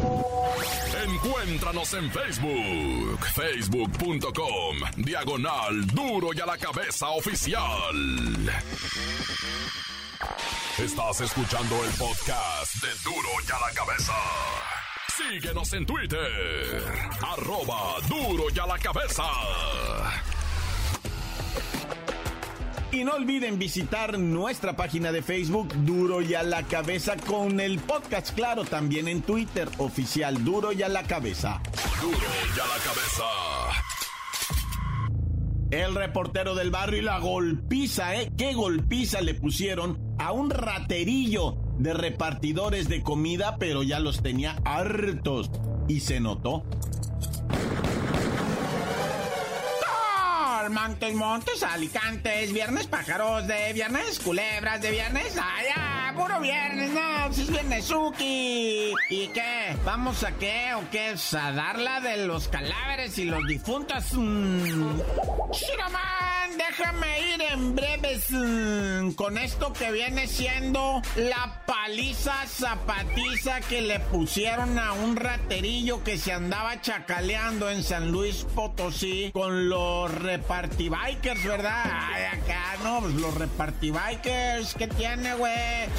Encuéntranos 1.04 1.94
en 1.94 2.10
Facebook, 2.10 3.26
facebook.com, 3.34 4.76
diagonal 4.96 5.86
duro 5.88 6.28
y 6.34 6.40
a 6.40 6.46
la 6.46 6.56
cabeza 6.58 7.08
oficial. 7.10 7.94
Estás 10.78 11.20
escuchando 11.20 11.84
el 11.84 11.90
podcast 11.92 12.74
de 12.82 12.88
duro 13.04 13.28
y 13.46 13.52
a 13.52 13.58
la 13.66 13.72
cabeza. 13.74 14.12
Síguenos 15.16 15.72
en 15.72 15.86
Twitter, 15.86 16.82
arroba 17.22 17.94
duro 18.06 18.44
y 18.54 18.58
a 18.58 18.66
la 18.66 18.78
cabeza. 18.78 19.22
Y 22.92 23.02
no 23.02 23.14
olviden 23.14 23.58
visitar 23.58 24.18
nuestra 24.18 24.76
página 24.76 25.12
de 25.12 25.22
Facebook 25.22 25.68
Duro 25.84 26.20
y 26.20 26.34
a 26.34 26.42
la 26.42 26.64
cabeza 26.64 27.16
con 27.16 27.60
el 27.60 27.78
podcast, 27.78 28.34
claro, 28.34 28.64
también 28.64 29.08
en 29.08 29.22
Twitter 29.22 29.68
oficial 29.78 30.44
Duro 30.44 30.72
y 30.72 30.82
a 30.82 30.88
la 30.88 31.02
cabeza. 31.04 31.62
Duro 32.02 32.18
y 32.18 32.60
a 32.60 32.66
la 32.66 32.84
cabeza. 32.84 33.24
El 35.70 35.94
reportero 35.94 36.54
del 36.54 36.70
barrio 36.70 37.00
y 37.00 37.04
la 37.04 37.18
golpiza, 37.18 38.16
¿eh? 38.16 38.30
¿Qué 38.36 38.52
golpiza 38.52 39.22
le 39.22 39.34
pusieron 39.34 40.14
a 40.18 40.32
un 40.32 40.50
raterillo 40.50 41.65
de 41.78 41.94
repartidores 41.94 42.88
de 42.88 43.02
comida, 43.02 43.56
pero 43.58 43.82
ya 43.82 44.00
los 44.00 44.22
tenía 44.22 44.56
hartos? 44.64 45.50
Y 45.88 46.00
se 46.00 46.20
notó. 46.20 46.64
Montes, 50.70 51.14
Montes, 51.14 51.62
Alicantes, 51.62 52.52
Viernes 52.52 52.86
Pájaros 52.86 53.46
de 53.46 53.72
Viernes, 53.72 54.18
Culebras 54.18 54.82
de 54.82 54.90
Viernes, 54.90 55.36
¡ay, 55.40 55.66
puro 56.16 56.40
viernes! 56.40 56.90
No, 56.90 57.26
pues 57.26 57.38
es 57.38 57.50
Viernesuki. 57.50 58.92
¿Y 59.10 59.28
qué? 59.28 59.76
¿Vamos 59.84 60.24
a 60.24 60.32
qué 60.32 60.74
o 60.74 60.82
qué? 60.90 61.14
¿A 61.38 61.52
darla 61.52 62.00
de 62.00 62.26
los 62.26 62.48
cadáveres 62.48 63.18
y 63.18 63.24
los 63.24 63.46
difuntos? 63.46 64.04
Shiraman, 65.52 66.56
déjame 66.56 67.20
ir 67.34 67.42
en 67.42 67.74
breves 67.74 68.30
mmm, 68.30 69.10
con 69.12 69.38
esto 69.38 69.72
que 69.72 69.92
viene 69.92 70.26
siendo 70.26 71.02
la 71.16 71.62
paliza 71.66 72.34
zapatiza 72.46 73.60
que 73.60 73.82
le 73.82 74.00
pusieron 74.00 74.78
a 74.78 74.92
un 74.92 75.16
raterillo 75.16 76.02
que 76.02 76.18
se 76.18 76.32
andaba 76.32 76.80
chacaleando 76.80 77.70
en 77.70 77.82
San 77.82 78.10
Luis 78.10 78.46
Potosí 78.54 79.30
con 79.32 79.68
los 79.68 80.12
repartibikers, 80.12 81.44
¿verdad? 81.44 81.84
Ay, 81.84 82.24
acá, 82.24 82.76
no, 82.82 83.00
pues 83.00 83.14
los 83.14 83.34
repartibikers, 83.34 84.74
¿qué 84.74 84.88
tiene, 84.88 85.34
güey? 85.34 85.52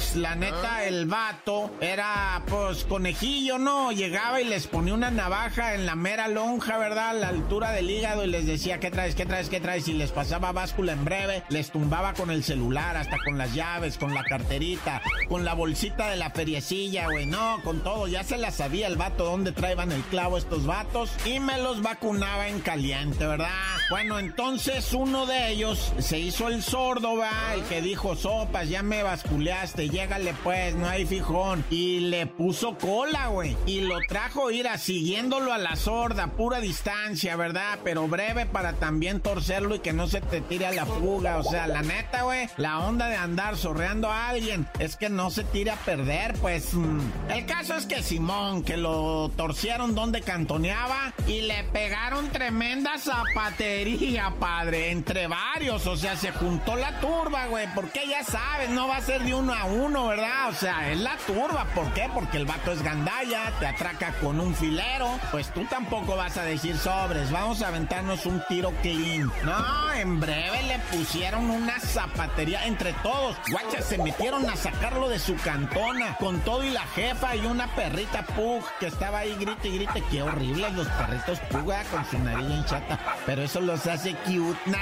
Pues, 0.08 0.22
la 0.22 0.36
neta, 0.36 0.84
el 0.84 1.04
vato 1.04 1.70
era, 1.82 2.42
pues, 2.48 2.84
conejillo, 2.84 3.58
¿no? 3.58 3.92
Llegaba 3.92 4.40
y 4.40 4.44
les 4.44 4.66
ponía 4.66 4.94
una 4.94 5.10
navaja 5.10 5.74
en 5.74 5.84
la 5.84 5.96
mera 5.96 6.28
lonja, 6.28 6.78
¿verdad? 6.78 7.10
A 7.10 7.12
la 7.12 7.28
altura 7.28 7.72
del 7.72 7.90
hígado 7.90 8.24
y 8.24 8.28
les 8.28 8.46
decía, 8.46 8.80
¿qué 8.80 8.90
traes, 8.90 9.14
qué 9.14 9.26
traes, 9.26 9.50
qué 9.50 9.60
traes? 9.60 9.86
Y 9.86 9.92
les 9.92 10.10
pasaba 10.10 10.52
báscula 10.52 10.92
en 10.92 11.04
breve, 11.04 11.42
les 11.50 11.70
tumbaba 11.70 12.14
con 12.14 12.30
el 12.30 12.42
celular, 12.42 12.96
hasta 12.96 13.18
con 13.22 13.36
las 13.36 13.52
llaves, 13.52 13.98
con 13.98 14.14
la 14.14 14.24
carterita, 14.24 15.02
con 15.28 15.44
la 15.44 15.52
bolsita 15.52 16.08
de 16.08 16.16
la 16.16 16.30
feriecilla, 16.30 17.04
güey, 17.10 17.26
no, 17.26 17.60
con 17.62 17.84
todo, 17.84 18.08
ya 18.08 18.24
se 18.24 18.38
la 18.38 18.50
sabía 18.50 18.86
el 18.86 18.96
vato 18.96 19.24
dónde 19.24 19.52
traían 19.52 19.92
el 19.92 20.02
clavo 20.04 20.38
estos 20.38 20.64
vatos 20.64 21.10
y 21.26 21.38
me 21.38 21.58
los 21.58 21.82
vacunaba 21.82 22.48
en 22.48 22.60
caliente, 22.60 23.26
¿verdad? 23.26 23.50
Bueno, 23.90 24.18
entonces 24.18 24.94
uno 24.94 25.26
de 25.26 25.50
ellos 25.50 25.92
se 25.98 26.18
hizo 26.18 26.48
el 26.48 26.62
sordo, 26.62 27.16
va, 27.18 27.52
el 27.52 27.62
que 27.64 27.82
dijo, 27.82 28.16
sopas, 28.16 28.70
ya 28.70 28.82
me 28.82 29.02
basculeaste, 29.02 29.90
llégale 29.98 30.32
pues, 30.44 30.76
no 30.76 30.86
hay 30.86 31.06
fijón. 31.06 31.64
Y 31.70 32.00
le 32.00 32.26
puso 32.26 32.78
cola, 32.78 33.28
güey. 33.28 33.56
Y 33.66 33.80
lo 33.80 33.98
trajo, 34.08 34.50
ir 34.50 34.68
a 34.68 34.78
siguiéndolo 34.78 35.52
a 35.52 35.58
la 35.58 35.74
sorda, 35.74 36.28
pura 36.28 36.60
distancia, 36.60 37.34
¿verdad? 37.36 37.80
Pero 37.82 38.06
breve 38.06 38.46
para 38.46 38.74
también 38.74 39.20
torcerlo 39.20 39.74
y 39.74 39.80
que 39.80 39.92
no 39.92 40.06
se 40.06 40.20
te 40.20 40.40
tire 40.40 40.66
a 40.66 40.72
la 40.72 40.86
fuga. 40.86 41.38
O 41.38 41.42
sea, 41.42 41.66
la 41.66 41.82
neta, 41.82 42.22
güey, 42.22 42.48
la 42.56 42.78
onda 42.78 43.08
de 43.08 43.16
andar 43.16 43.56
sorreando 43.56 44.08
a 44.10 44.28
alguien 44.28 44.68
es 44.78 44.96
que 44.96 45.08
no 45.08 45.30
se 45.30 45.42
tire 45.44 45.72
a 45.72 45.76
perder, 45.76 46.34
pues. 46.34 46.74
mm. 46.74 47.00
El 47.30 47.46
caso 47.46 47.74
es 47.74 47.86
que 47.86 48.02
Simón, 48.02 48.62
que 48.62 48.76
lo 48.76 49.30
torcieron 49.36 49.94
donde 49.94 50.20
cantoneaba 50.20 51.12
y 51.26 51.42
le 51.42 51.64
pegaron 51.64 52.30
tremenda 52.30 52.98
zapatería, 52.98 54.34
padre, 54.38 54.90
entre 54.90 55.26
varios. 55.26 55.86
O 55.86 55.96
sea, 55.96 56.16
se 56.16 56.30
juntó 56.30 56.76
la 56.76 57.00
turba, 57.00 57.46
güey, 57.46 57.66
porque 57.74 58.06
ya 58.08 58.22
sabes, 58.22 58.70
no 58.70 58.86
va 58.86 58.98
a 58.98 59.00
ser 59.00 59.22
de 59.22 59.34
uno 59.34 59.54
a 59.54 59.64
uno, 59.64 59.87
¿verdad? 59.92 60.50
O 60.50 60.52
sea, 60.52 60.90
es 60.90 61.00
la 61.00 61.16
turba. 61.26 61.64
¿Por 61.74 61.92
qué? 61.94 62.08
Porque 62.12 62.36
el 62.36 62.46
vato 62.46 62.72
es 62.72 62.82
gandalla, 62.82 63.52
te 63.58 63.66
atraca 63.66 64.12
con 64.20 64.38
un 64.38 64.54
filero. 64.54 65.18
Pues 65.30 65.52
tú 65.52 65.64
tampoco 65.64 66.16
vas 66.16 66.36
a 66.36 66.42
decir 66.42 66.76
sobres, 66.76 67.30
vamos 67.30 67.62
a 67.62 67.68
aventarnos 67.68 68.26
un 68.26 68.42
tiro 68.48 68.72
clean. 68.82 69.32
No, 69.44 69.92
en 69.94 70.20
breve 70.20 70.62
le 70.64 70.78
pusieron 70.96 71.50
una 71.50 71.80
zapatería 71.80 72.66
entre 72.66 72.92
todos. 72.94 73.36
Guacha, 73.50 73.82
se 73.82 73.98
metieron 73.98 74.48
a 74.48 74.56
sacarlo 74.56 75.08
de 75.08 75.18
su 75.18 75.34
cantona 75.36 76.16
con 76.16 76.40
todo 76.40 76.64
y 76.64 76.70
la 76.70 76.86
jefa 76.94 77.34
y 77.34 77.46
una 77.46 77.66
perrita 77.68 78.24
pug 78.26 78.62
que 78.78 78.88
estaba 78.88 79.20
ahí 79.20 79.34
grite 79.40 79.68
y 79.68 79.78
grite. 79.78 80.04
Qué 80.10 80.22
horribles 80.22 80.72
los 80.74 80.88
perritos 80.88 81.38
pug, 81.50 81.72
con 81.90 82.04
su 82.10 82.18
nariz 82.18 82.50
en 82.50 82.64
chata. 82.66 82.98
Pero 83.24 83.42
eso 83.42 83.60
los 83.60 83.86
hace 83.86 84.14
cute. 84.14 84.58
Nah. 84.66 84.78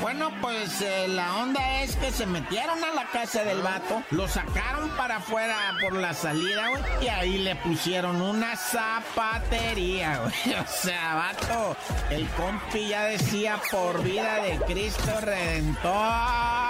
Bueno, 0.00 0.30
pues 0.40 0.82
eh, 0.82 1.08
la 1.08 1.36
onda 1.36 1.80
es 1.80 1.96
que 1.96 2.10
se 2.10 2.26
metieron 2.26 2.82
a 2.84 2.90
la 2.94 3.06
casa 3.06 3.42
del 3.42 3.62
vato 3.62 3.93
lo 4.10 4.28
sacaron 4.28 4.90
para 4.96 5.16
afuera 5.16 5.56
por 5.80 5.94
la 5.94 6.14
salida, 6.14 6.68
güey, 6.68 6.82
y 7.02 7.08
ahí 7.08 7.38
le 7.38 7.56
pusieron 7.56 8.20
una 8.20 8.56
zapatería, 8.56 10.18
güey. 10.22 10.54
O 10.54 10.66
sea, 10.66 11.14
vato, 11.14 11.76
el 12.10 12.28
compi 12.30 12.88
ya 12.88 13.04
decía 13.04 13.60
por 13.70 14.02
vida 14.02 14.42
de 14.42 14.58
Cristo 14.66 15.20
Redentor. 15.20 16.64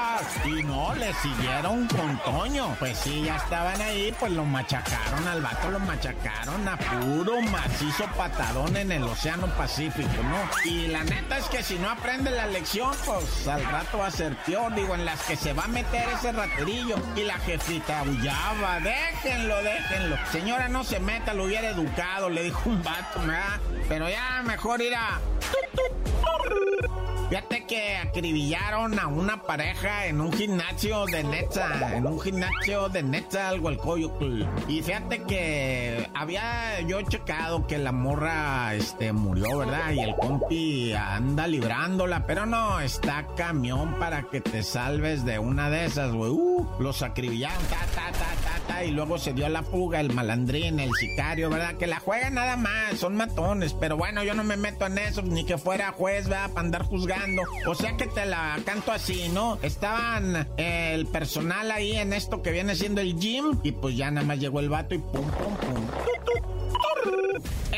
Y 0.45 0.63
no, 0.63 0.95
le 0.95 1.13
siguieron 1.15 1.89
con 1.89 2.19
Toño. 2.19 2.77
Pues 2.79 2.99
sí, 2.99 3.23
ya 3.25 3.37
estaban 3.37 3.81
ahí, 3.81 4.15
pues 4.19 4.33
lo 4.33 4.45
machacaron 4.45 5.27
al 5.27 5.43
vato, 5.43 5.71
lo 5.71 5.81
machacaron 5.81 6.69
a 6.69 6.77
puro 6.77 7.41
macizo 7.41 8.05
patadón 8.17 8.77
en 8.77 8.93
el 8.93 9.03
Océano 9.05 9.47
Pacífico, 9.57 10.23
¿no? 10.23 10.71
Y 10.71 10.89
la 10.89 11.03
neta 11.05 11.39
es 11.39 11.47
que 11.47 11.63
si 11.63 11.79
no 11.79 11.91
aprende 11.91 12.31
la 12.31 12.47
lección, 12.47 12.95
pues 13.05 13.49
al 13.49 13.65
rato 13.65 13.99
va 13.99 14.07
a 14.09 14.11
ser 14.11 14.37
peor. 14.45 14.75
Digo, 14.75 14.95
en 14.95 15.05
las 15.05 15.23
que 15.23 15.37
se 15.37 15.53
va 15.53 15.65
a 15.65 15.69
meter 15.69 16.09
ese 16.11 16.33
raterillo. 16.33 16.97
Y 17.17 17.23
la 17.23 17.39
jefita 17.39 18.01
aullaba, 18.01 18.81
déjenlo, 18.81 19.63
déjenlo. 19.63 20.19
Señora, 20.33 20.69
no 20.69 20.83
se 20.83 20.99
meta, 20.99 21.33
lo 21.33 21.45
hubiera 21.45 21.69
educado, 21.69 22.29
le 22.29 22.43
dijo 22.43 22.69
un 22.69 22.83
vato, 22.83 23.21
¿verdad? 23.21 23.61
Pero 23.89 24.09
ya 24.09 24.43
mejor 24.45 24.83
ir 24.83 24.95
a... 24.97 25.21
Fíjate 27.35 27.65
que 27.67 27.97
acribillaron 27.97 28.97
a 28.97 29.09
una 29.09 29.43
pareja 29.43 30.07
en 30.07 30.21
un 30.21 30.33
gimnasio 30.33 31.05
de 31.07 31.25
Netza, 31.25 31.97
en 31.97 32.07
un 32.07 32.21
gimnasio 32.21 32.89
de 32.89 33.03
Netza, 33.03 33.49
algo 33.49 33.71
al 33.71 33.77
Coyocl. 33.77 34.47
Y 34.69 34.83
fíjate 34.83 35.25
que 35.25 36.09
había 36.15 36.81
yo 36.83 37.03
checado 37.03 37.67
que 37.67 37.79
la 37.79 37.91
morra 37.91 38.77
este, 38.77 39.13
murió, 39.13 39.59
¿verdad? 39.59 39.91
Y 39.91 39.99
el 39.99 40.15
compi 40.15 40.93
anda 40.93 41.49
librándola, 41.49 42.25
pero 42.25 42.47
no, 42.47 42.79
está 42.79 43.27
camión 43.37 43.99
para 43.99 44.31
que 44.31 44.41
te 44.41 44.63
salves 44.63 45.25
de 45.25 45.41
una 45.41 45.71
de 45.71 45.87
esas, 45.87 46.13
güey. 46.13 46.31
Uh, 46.31 46.69
los 46.79 47.03
acribillaron, 47.03 47.65
ta, 47.65 47.81
ta, 47.97 48.13
ta, 48.13 48.33
ta, 48.45 48.54
y 48.85 48.91
luego 48.91 49.19
se 49.19 49.33
dio 49.33 49.49
la 49.49 49.63
fuga, 49.63 50.01
el 50.01 50.13
malandrín, 50.13 50.79
el 50.81 50.93
sicario, 50.95 51.49
¿verdad? 51.49 51.77
Que 51.77 51.87
la 51.87 52.01
juegan 52.01 52.35
nada 52.35 52.57
más, 52.57 52.99
son 52.99 53.17
matones, 53.17 53.73
pero 53.75 53.97
bueno, 53.97 54.25
yo 54.25 54.35
no 54.35 54.45
me 54.45 54.57
meto 54.57 54.87
en 54.87 54.99
eso, 54.99 55.23
ni 55.23 55.45
que 55.45 55.59
fuera 55.59 55.93
juez, 55.93 56.29
¿verdad? 56.29 56.51
Para 56.51 56.61
andar 56.61 56.83
juzgando 56.83 57.15
o 57.67 57.75
sea 57.75 57.97
que 57.97 58.07
te 58.07 58.27
la 58.27 58.59
canto 58.65 58.93
así, 58.93 59.29
¿no? 59.29 59.59
Estaban 59.63 60.49
eh, 60.57 60.93
el 60.95 61.07
personal 61.07 61.71
ahí 61.71 61.97
en 61.97 62.13
esto 62.13 62.43
que 62.43 62.51
viene 62.51 62.75
siendo 62.75 63.01
el 63.01 63.19
gym 63.19 63.59
y 63.63 63.73
pues 63.73 63.97
ya 63.97 64.11
nada 64.11 64.27
más 64.27 64.39
llegó 64.39 64.61
el 64.61 64.69
vato 64.69 64.95
y 64.95 64.99
pum, 64.99 65.25
pum, 65.25 65.57
pum. 65.57 66.54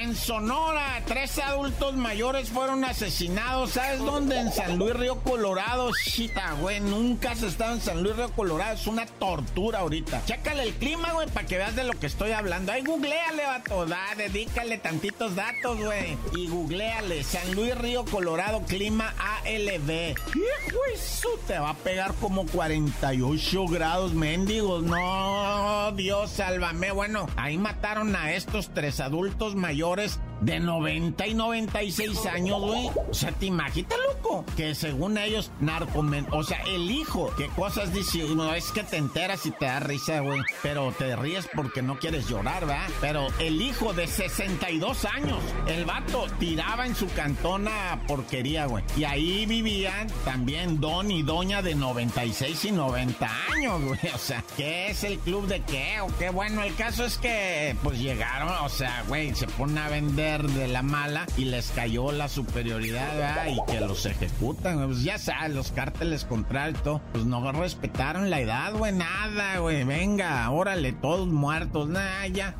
En 0.06 0.14
Sonora, 0.14 1.02
tres 1.04 1.36
adultos 1.40 1.96
mayores 1.96 2.50
fueron 2.50 2.84
asesinados. 2.84 3.72
¿Sabes 3.72 3.98
dónde? 3.98 4.38
En 4.38 4.52
San 4.52 4.78
Luis 4.78 4.94
Río 4.94 5.20
Colorado. 5.20 5.90
Chita, 6.04 6.52
güey. 6.60 6.78
Nunca 6.78 7.32
has 7.32 7.42
estado 7.42 7.74
en 7.74 7.80
San 7.80 8.04
Luis 8.04 8.14
Río 8.14 8.30
Colorado. 8.30 8.74
Es 8.74 8.86
una 8.86 9.04
tortura 9.04 9.80
ahorita. 9.80 10.24
Chécale 10.24 10.62
el 10.62 10.74
clima, 10.74 11.12
güey, 11.12 11.26
para 11.26 11.44
que 11.44 11.58
veas 11.58 11.74
de 11.74 11.82
lo 11.82 11.92
que 11.94 12.06
estoy 12.06 12.30
hablando. 12.30 12.70
Ay, 12.70 12.84
googleale, 12.84 13.46
vato. 13.46 13.84
Da, 13.84 14.14
dedícale 14.16 14.78
tantitos 14.78 15.34
datos, 15.34 15.76
güey. 15.76 16.16
Y 16.36 16.46
googleale. 16.46 17.24
San 17.24 17.56
Luis 17.56 17.76
Río 17.76 18.04
Colorado, 18.04 18.62
clima 18.62 19.12
ALB. 19.18 19.90
Hijo 19.90 20.78
eso 20.94 21.30
te 21.48 21.58
va 21.58 21.70
a 21.70 21.74
pegar 21.74 22.14
como 22.20 22.46
48 22.46 23.66
grados 23.66 24.14
mendigos. 24.14 24.84
No, 24.84 25.90
Dios, 25.96 26.30
sálvame. 26.30 26.92
Bueno, 26.92 27.28
ahí 27.34 27.58
mataron 27.58 28.14
a 28.14 28.34
estos 28.34 28.72
tres 28.72 29.00
adultos 29.00 29.56
mayores 29.56 29.95
jugadores 29.96 30.20
de 30.40 30.60
90 30.60 31.26
y 31.26 31.34
96 31.34 32.26
años, 32.26 32.60
güey. 32.60 32.90
O 33.10 33.14
sea, 33.14 33.32
te 33.32 33.46
imaginas, 33.46 33.98
loco, 34.08 34.44
que 34.56 34.74
según 34.74 35.18
ellos, 35.18 35.50
narcomen... 35.60 36.26
O 36.30 36.42
sea, 36.42 36.58
el 36.66 36.90
hijo, 36.90 37.32
qué 37.36 37.48
cosas 37.48 37.92
dice, 37.92 38.24
no 38.34 38.54
es 38.54 38.70
que 38.72 38.82
te 38.82 38.96
enteras 38.96 39.46
y 39.46 39.50
te 39.50 39.66
da 39.66 39.80
risa, 39.80 40.20
güey. 40.20 40.40
Pero 40.62 40.92
te 40.92 41.16
ríes 41.16 41.48
porque 41.54 41.82
no 41.82 41.98
quieres 41.98 42.28
llorar, 42.28 42.66
¿verdad? 42.66 42.88
Pero 43.00 43.28
el 43.38 43.62
hijo 43.62 43.92
de 43.92 44.06
62 44.06 45.04
años, 45.06 45.40
el 45.66 45.84
vato 45.84 46.26
tiraba 46.38 46.86
en 46.86 46.94
su 46.94 47.08
cantona 47.08 48.02
porquería, 48.06 48.66
güey. 48.66 48.84
Y 48.96 49.04
ahí 49.04 49.46
vivían 49.46 50.08
también 50.24 50.80
don 50.80 51.10
y 51.10 51.22
doña 51.22 51.62
de 51.62 51.74
96 51.74 52.64
y 52.66 52.72
90 52.72 53.30
años, 53.52 53.82
güey. 53.82 53.98
O 54.14 54.18
sea, 54.18 54.44
¿qué 54.56 54.88
es 54.90 55.04
el 55.04 55.18
club 55.18 55.46
de 55.46 55.62
qué? 55.62 56.00
O 56.00 56.08
qué 56.18 56.30
bueno, 56.30 56.62
el 56.62 56.74
caso 56.74 57.04
es 57.04 57.16
que, 57.18 57.76
pues 57.82 57.98
llegaron, 57.98 58.48
o 58.64 58.68
sea, 58.68 59.04
güey, 59.08 59.34
se 59.34 59.46
ponen 59.46 59.78
a 59.78 59.88
vender 59.88 60.25
de 60.26 60.66
la 60.68 60.82
mala 60.82 61.26
y 61.36 61.44
les 61.44 61.70
cayó 61.70 62.10
la 62.10 62.28
superioridad 62.28 63.46
y 63.46 63.58
que 63.70 63.80
los 63.80 64.04
ejecutan. 64.06 64.84
Pues 64.84 65.02
ya 65.02 65.18
sabes, 65.18 65.54
los 65.54 65.70
cárteles 65.70 66.24
contra 66.24 66.72
todo, 66.72 67.00
pues 67.12 67.24
no 67.24 67.52
respetaron 67.52 68.28
la 68.28 68.40
edad, 68.40 68.72
güey, 68.74 68.92
nada, 68.92 69.58
güey. 69.58 69.84
Venga, 69.84 70.50
órale, 70.50 70.92
todos 70.92 71.28
muertos, 71.28 71.88
nada, 71.88 72.26
ya. 72.26 72.54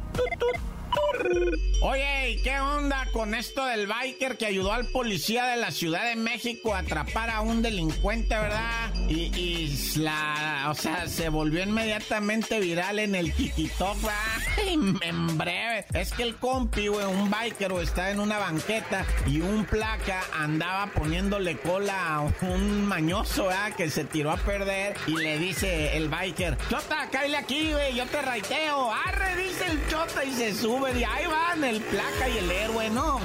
Oye, 1.83 2.41
qué 2.43 2.59
onda 2.59 3.07
con 3.13 3.35
esto 3.35 3.65
del 3.65 3.87
biker 3.87 4.39
que 4.39 4.47
ayudó 4.47 4.73
al 4.73 4.87
policía 4.87 5.45
de 5.45 5.57
la 5.57 5.71
Ciudad 5.71 6.09
de 6.09 6.17
México 6.17 6.75
a 6.75 6.79
atrapar 6.79 7.31
a 7.31 7.43
un 7.43 7.63
delincuente, 7.63 8.35
verdad? 8.35 8.93
Y, 9.09 9.97
la, 9.99 10.67
o 10.71 10.75
sea, 10.75 11.07
se 11.07 11.29
volvió 11.29 11.63
inmediatamente 11.63 12.59
viral 12.61 12.99
en 12.99 13.15
el 13.15 13.33
TikTok, 13.33 13.97
¿verdad? 13.97 14.97
En 15.03 15.39
breve. 15.39 15.85
Es 15.93 16.13
que 16.13 16.23
el 16.23 16.37
compi, 16.37 16.89
güey, 16.89 17.05
un 17.05 17.31
biker, 17.31 17.73
o 17.73 17.81
está 17.81 18.11
en 18.11 18.21
una 18.21 18.39
banqueta 18.39 19.05
y 19.27 19.41
un 19.41 19.65
placa 19.65 20.23
andaba 20.33 20.87
poniéndole 20.93 21.59
cola 21.59 22.17
a 22.17 22.21
un 22.43 22.87
mañoso, 22.87 23.47
¿verdad? 23.47 23.75
Que 23.77 23.91
se 23.91 24.05
tiró 24.05 24.33
a 24.33 24.39
perder 24.39 24.97
y 25.07 25.13
le 25.13 25.39
dice 25.39 25.97
el 25.97 26.09
biker, 26.09 26.57
Chota, 26.71 27.09
cállate 27.13 27.37
aquí, 27.37 27.73
güey, 27.73 27.95
yo 27.95 28.07
te 28.07 28.23
raiteo. 28.23 28.93
Arre, 28.93 29.37
dice 29.37 29.67
el 29.67 29.87
Chota 29.89 30.25
y 30.25 30.33
se 30.33 30.55
sube 30.55 30.86
y 30.95 31.05
ahí 31.05 31.27
van 31.27 31.65
el 31.65 31.81
placa 31.81 32.29
y 32.29 32.39
el 32.39 32.51
héroe, 32.51 32.91
no, 32.91 33.21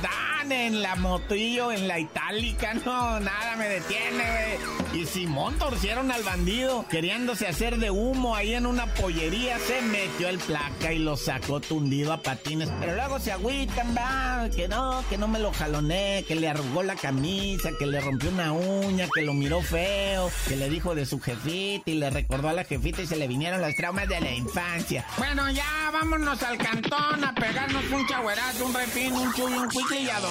en 0.49 0.81
la 0.81 0.95
motillo, 0.95 1.71
en 1.71 1.87
la 1.87 1.99
itálica, 1.99 2.73
no, 2.85 3.19
nada 3.19 3.55
me 3.57 3.69
detiene, 3.69 4.57
Y 4.93 5.05
Simón 5.05 5.57
torcieron 5.59 6.11
al 6.11 6.23
bandido, 6.23 6.85
queriéndose 6.89 7.47
hacer 7.47 7.77
de 7.77 7.91
humo 7.91 8.35
ahí 8.35 8.55
en 8.55 8.65
una 8.65 8.87
pollería, 8.87 9.59
se 9.59 9.81
metió 9.83 10.29
el 10.29 10.39
placa 10.39 10.91
y 10.93 10.99
lo 10.99 11.15
sacó 11.15 11.59
tundido 11.59 12.11
a 12.11 12.21
patines. 12.23 12.69
Pero 12.79 12.95
luego 12.95 13.19
se 13.19 13.31
agüitan, 13.31 13.95
va, 13.95 14.49
que 14.55 14.67
no, 14.67 15.03
que 15.09 15.17
no 15.17 15.27
me 15.27 15.37
lo 15.37 15.53
jaloné, 15.53 16.25
que 16.27 16.35
le 16.35 16.49
arrugó 16.49 16.81
la 16.81 16.95
camisa, 16.95 17.69
que 17.77 17.85
le 17.85 18.01
rompió 18.01 18.29
una 18.31 18.51
uña, 18.51 19.07
que 19.13 19.21
lo 19.21 19.35
miró 19.35 19.61
feo, 19.61 20.31
que 20.47 20.55
le 20.55 20.69
dijo 20.69 20.95
de 20.95 21.05
su 21.05 21.19
jefita 21.19 21.83
y 21.85 21.95
le 21.95 22.09
recordó 22.09 22.49
a 22.49 22.53
la 22.53 22.63
jefita 22.63 23.03
y 23.03 23.07
se 23.07 23.15
le 23.15 23.27
vinieron 23.27 23.61
los 23.61 23.75
traumas 23.75 24.07
de 24.07 24.19
la 24.19 24.31
infancia. 24.31 25.05
Bueno, 25.17 25.51
ya 25.51 25.91
vámonos 25.93 26.41
al 26.41 26.57
cantón 26.57 27.23
a 27.23 27.35
pegarnos 27.35 27.83
un 27.91 28.07
chagüerazo, 28.07 28.65
un 28.65 28.73
refín, 28.73 29.13
un 29.13 29.31
chuy, 29.33 29.53
un 29.53 29.69
cuicle 29.69 30.01
y 30.01 30.09
a 30.09 30.19
dormir. 30.19 30.30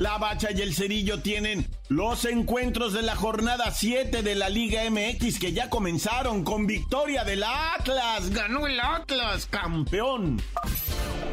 La 0.00 0.16
Bacha 0.16 0.48
y 0.50 0.62
el 0.62 0.74
Cerillo 0.74 1.20
tienen 1.20 1.68
los 1.90 2.24
encuentros 2.24 2.94
de 2.94 3.02
la 3.02 3.14
jornada 3.16 3.70
7 3.70 4.22
de 4.22 4.34
la 4.34 4.48
Liga 4.48 4.80
MX 4.88 5.38
que 5.38 5.52
ya 5.52 5.68
comenzaron 5.68 6.42
con 6.42 6.66
victoria 6.66 7.22
del 7.22 7.42
Atlas. 7.42 8.30
Ganó 8.30 8.66
el 8.66 8.80
Atlas, 8.80 9.44
campeón. 9.44 10.40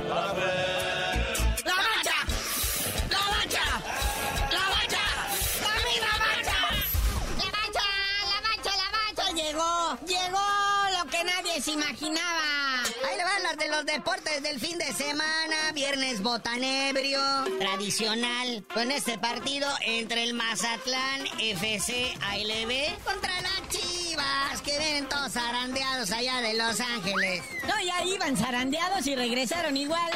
¡La 0.10 0.34
Bacha! 0.34 2.14
¡La 3.10 3.22
Bacha! 3.32 3.64
¡La 4.52 4.68
Bacha! 4.68 5.02
¡La 6.02 6.10
Bacha! 6.20 6.60
¡La 7.38 7.46
Bacha! 7.50 7.88
¡La 8.28 8.42
Bacha! 8.50 8.74
¡La 8.76 8.88
Bacha! 8.92 9.32
Llegó, 9.34 9.98
llegó 10.06 10.46
lo 10.92 11.10
que 11.10 11.24
nadie 11.24 11.62
se 11.62 11.72
imaginaba. 11.72 12.47
De 13.56 13.70
los 13.70 13.86
deportes 13.86 14.44
del 14.44 14.60
fin 14.60 14.78
de 14.78 14.92
semana. 14.92 15.72
Viernes 15.74 16.22
botanebrio, 16.22 17.22
tradicional. 17.58 18.66
Con 18.74 18.92
este 18.92 19.18
partido 19.18 19.70
entre 19.86 20.24
el 20.24 20.34
Mazatlán 20.34 21.26
FC 21.40 22.14
ALB 22.22 23.04
contra 23.06 23.42
las 23.42 23.70
Chivas, 23.70 24.62
que 24.66 24.78
vienen 24.78 25.08
todos 25.08 25.32
zarandeados 25.32 26.12
allá 26.12 26.42
de 26.42 26.56
Los 26.56 26.82
Ángeles. 26.82 27.42
No, 27.66 27.74
ya 27.82 28.04
iban 28.04 28.36
zarandeados 28.36 29.08
y 29.08 29.16
regresaron 29.16 29.78
igual. 29.78 30.12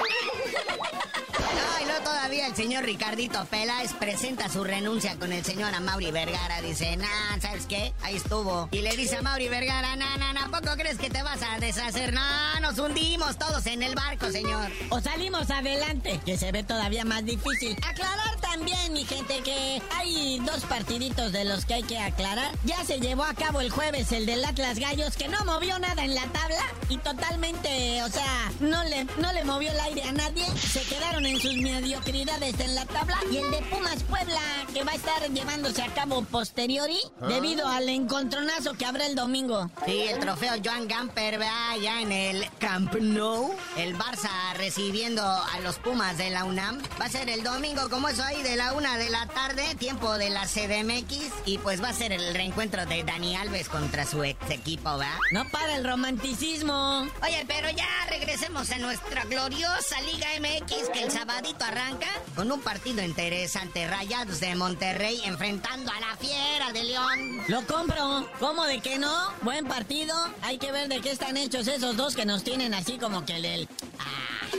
No, 1.56 1.82
y 1.82 1.86
luego 1.86 2.04
todavía 2.04 2.48
el 2.48 2.56
señor 2.56 2.84
Ricardito 2.86 3.46
Peláez 3.46 3.94
presenta 3.94 4.50
su 4.50 4.64
renuncia 4.64 5.18
con 5.18 5.32
el 5.32 5.44
señor 5.44 5.74
Amauri 5.74 6.12
Vergara. 6.12 6.62
Dice, 6.62 6.96
nah, 6.98 7.40
¿sabes 7.42 7.66
qué? 7.66 7.94
Ahí 8.02 8.16
estuvo. 8.16 8.70
Y 8.72 8.82
le 8.82 8.96
dice 8.96 9.18
a 9.18 9.22
Mauri 9.22 9.50
Vergara, 9.50 9.96
nah, 9.96 10.18
nah, 10.18 10.34
nah, 10.34 10.50
¿poco 10.50 10.76
crees 10.78 10.98
que 10.98 11.10
te 11.10 11.22
vas 11.24 11.42
a 11.42 11.60
deshacer? 11.60 12.14
No, 12.14 12.60
nos 12.62 12.80
hundimos 12.80 13.38
todos 13.38 13.66
en 13.66 13.84
el 13.84 13.96
barco, 13.96 14.32
señor. 14.32 14.72
O 14.90 15.02
salimos 15.02 15.50
adelante, 15.50 16.20
que 16.26 16.38
se 16.38 16.52
ve 16.52 16.64
todavía 16.64 17.06
más 17.06 17.26
difícil. 17.26 17.78
Aclarar 17.88 18.40
también, 18.40 18.94
mi 18.94 19.06
gente, 19.06 19.42
que 19.44 19.82
hay 19.96 20.40
dos 20.40 20.64
partiditos 20.66 21.32
de 21.32 21.46
los 21.46 21.66
que 21.66 21.76
hay 21.76 21.84
que 21.84 22.00
aclarar. 22.00 22.52
Ya 22.64 22.84
se 22.86 23.00
llevó 23.00 23.24
a 23.24 23.34
cabo 23.34 23.62
el 23.62 23.70
jueves 23.70 24.12
el 24.12 24.26
del 24.26 24.44
Atlas 24.46 24.80
Gallos, 24.80 25.16
que 25.16 25.28
no 25.28 25.44
movió 25.46 25.80
nada 25.80 26.04
en 26.04 26.16
la 26.16 26.26
tabla 26.28 26.64
y 26.90 26.98
totalmente, 26.98 28.04
o 28.04 28.10
sea, 28.10 28.52
no 28.60 28.84
le, 28.84 29.06
no 29.20 29.34
le 29.34 29.44
movió 29.44 29.72
el 29.72 29.80
aire 29.80 30.04
a 30.04 30.12
nadie. 30.12 30.46
Se 30.58 30.82
quedaron 30.82 31.26
en 31.26 31.40
sus 31.42 31.56
mediocridades 31.56 32.60
en 32.60 32.76
la 32.76 32.86
tabla. 32.86 33.18
Y 33.32 33.38
el 33.38 33.50
de 33.52 33.58
Pumas 33.64 34.04
Puebla, 34.04 34.42
que 34.74 34.84
va 34.84 34.92
a 34.92 34.96
estar 34.96 35.30
llevándose 35.32 35.82
a 35.82 35.88
cabo 35.94 36.24
posteriori, 36.24 37.00
Ah. 37.22 37.28
debido 37.28 37.68
al 37.68 37.90
encontronazo 37.90 38.74
que 38.74 38.86
habrá 38.86 39.06
el 39.08 39.16
domingo. 39.16 39.70
Sí, 39.86 40.02
el 40.02 40.20
trofeo 40.20 40.54
Joan 40.64 40.88
Gamper, 40.88 41.40
¿verdad? 41.40 41.76
Ya 41.82 42.02
en 42.02 42.12
el 42.12 42.46
Camp 42.60 42.94
Nou. 42.96 43.56
El 43.78 43.98
Barça 43.98 44.30
recibiendo 44.56 45.24
a 45.24 45.60
los 45.62 45.78
Pumas 45.78 46.18
de 46.18 46.30
la 46.30 46.44
UNAM. 46.44 46.82
Va 47.00 47.06
a 47.06 47.10
ser 47.10 47.30
el 47.30 47.44
domingo, 47.44 47.90
como 47.90 48.08
eso 48.10 48.24
ahí, 48.24 48.42
de 48.44 48.56
la 48.56 48.74
una 48.74 48.98
de 48.98 49.10
la 49.10 49.26
tarde, 49.28 49.76
tiempo 49.76 50.18
de 50.18 50.30
la 50.30 50.46
CDMX. 50.48 51.32
Y 51.46 51.58
pues 51.58 51.82
va 51.84 51.90
a 51.90 51.94
ser 51.94 52.12
el 52.12 52.34
reencuentro 52.34 52.86
de 52.86 53.04
Dani 53.04 53.36
Alves 53.36 53.70
contra 53.70 54.06
su 54.06 54.24
ex 54.24 54.38
equipo, 54.50 54.98
¿verdad? 54.98 55.18
No 55.32 55.50
para 55.50 55.76
el 55.76 55.84
romanticismo. 55.86 57.08
Oye, 57.24 57.44
pero 57.48 57.70
ya 57.72 57.88
regresemos 58.10 58.70
a 58.72 58.78
nuestra 58.78 59.24
gloriosa 59.26 60.00
Liga 60.02 60.28
MX 60.40 60.90
que 60.94 61.04
el 61.04 61.12
arranca 61.38 62.08
con 62.36 62.52
un 62.52 62.62
partido 62.62 63.02
interesante. 63.04 63.88
Rayados 63.88 64.40
de 64.40 64.56
Monterrey 64.56 65.22
enfrentando 65.26 65.92
a 65.92 66.00
la 66.00 66.16
Fiera 66.18 66.72
de 66.74 66.84
León. 66.84 67.42
Lo 67.48 67.66
compro. 67.66 68.28
¿Cómo 68.40 68.66
de 68.66 68.80
que 68.80 68.98
no? 68.98 69.32
Buen 69.42 69.66
partido. 69.66 70.14
Hay 70.42 70.58
que 70.58 70.72
ver 70.72 70.88
de 70.90 71.02
qué 71.02 71.12
están 71.12 71.38
hechos 71.38 71.68
esos 71.68 71.96
dos 71.96 72.16
que 72.16 72.26
nos 72.26 72.44
tienen 72.44 72.74
así 72.74 72.98
como 72.98 73.26
que 73.26 73.36
el 73.36 73.42
del... 73.44 73.70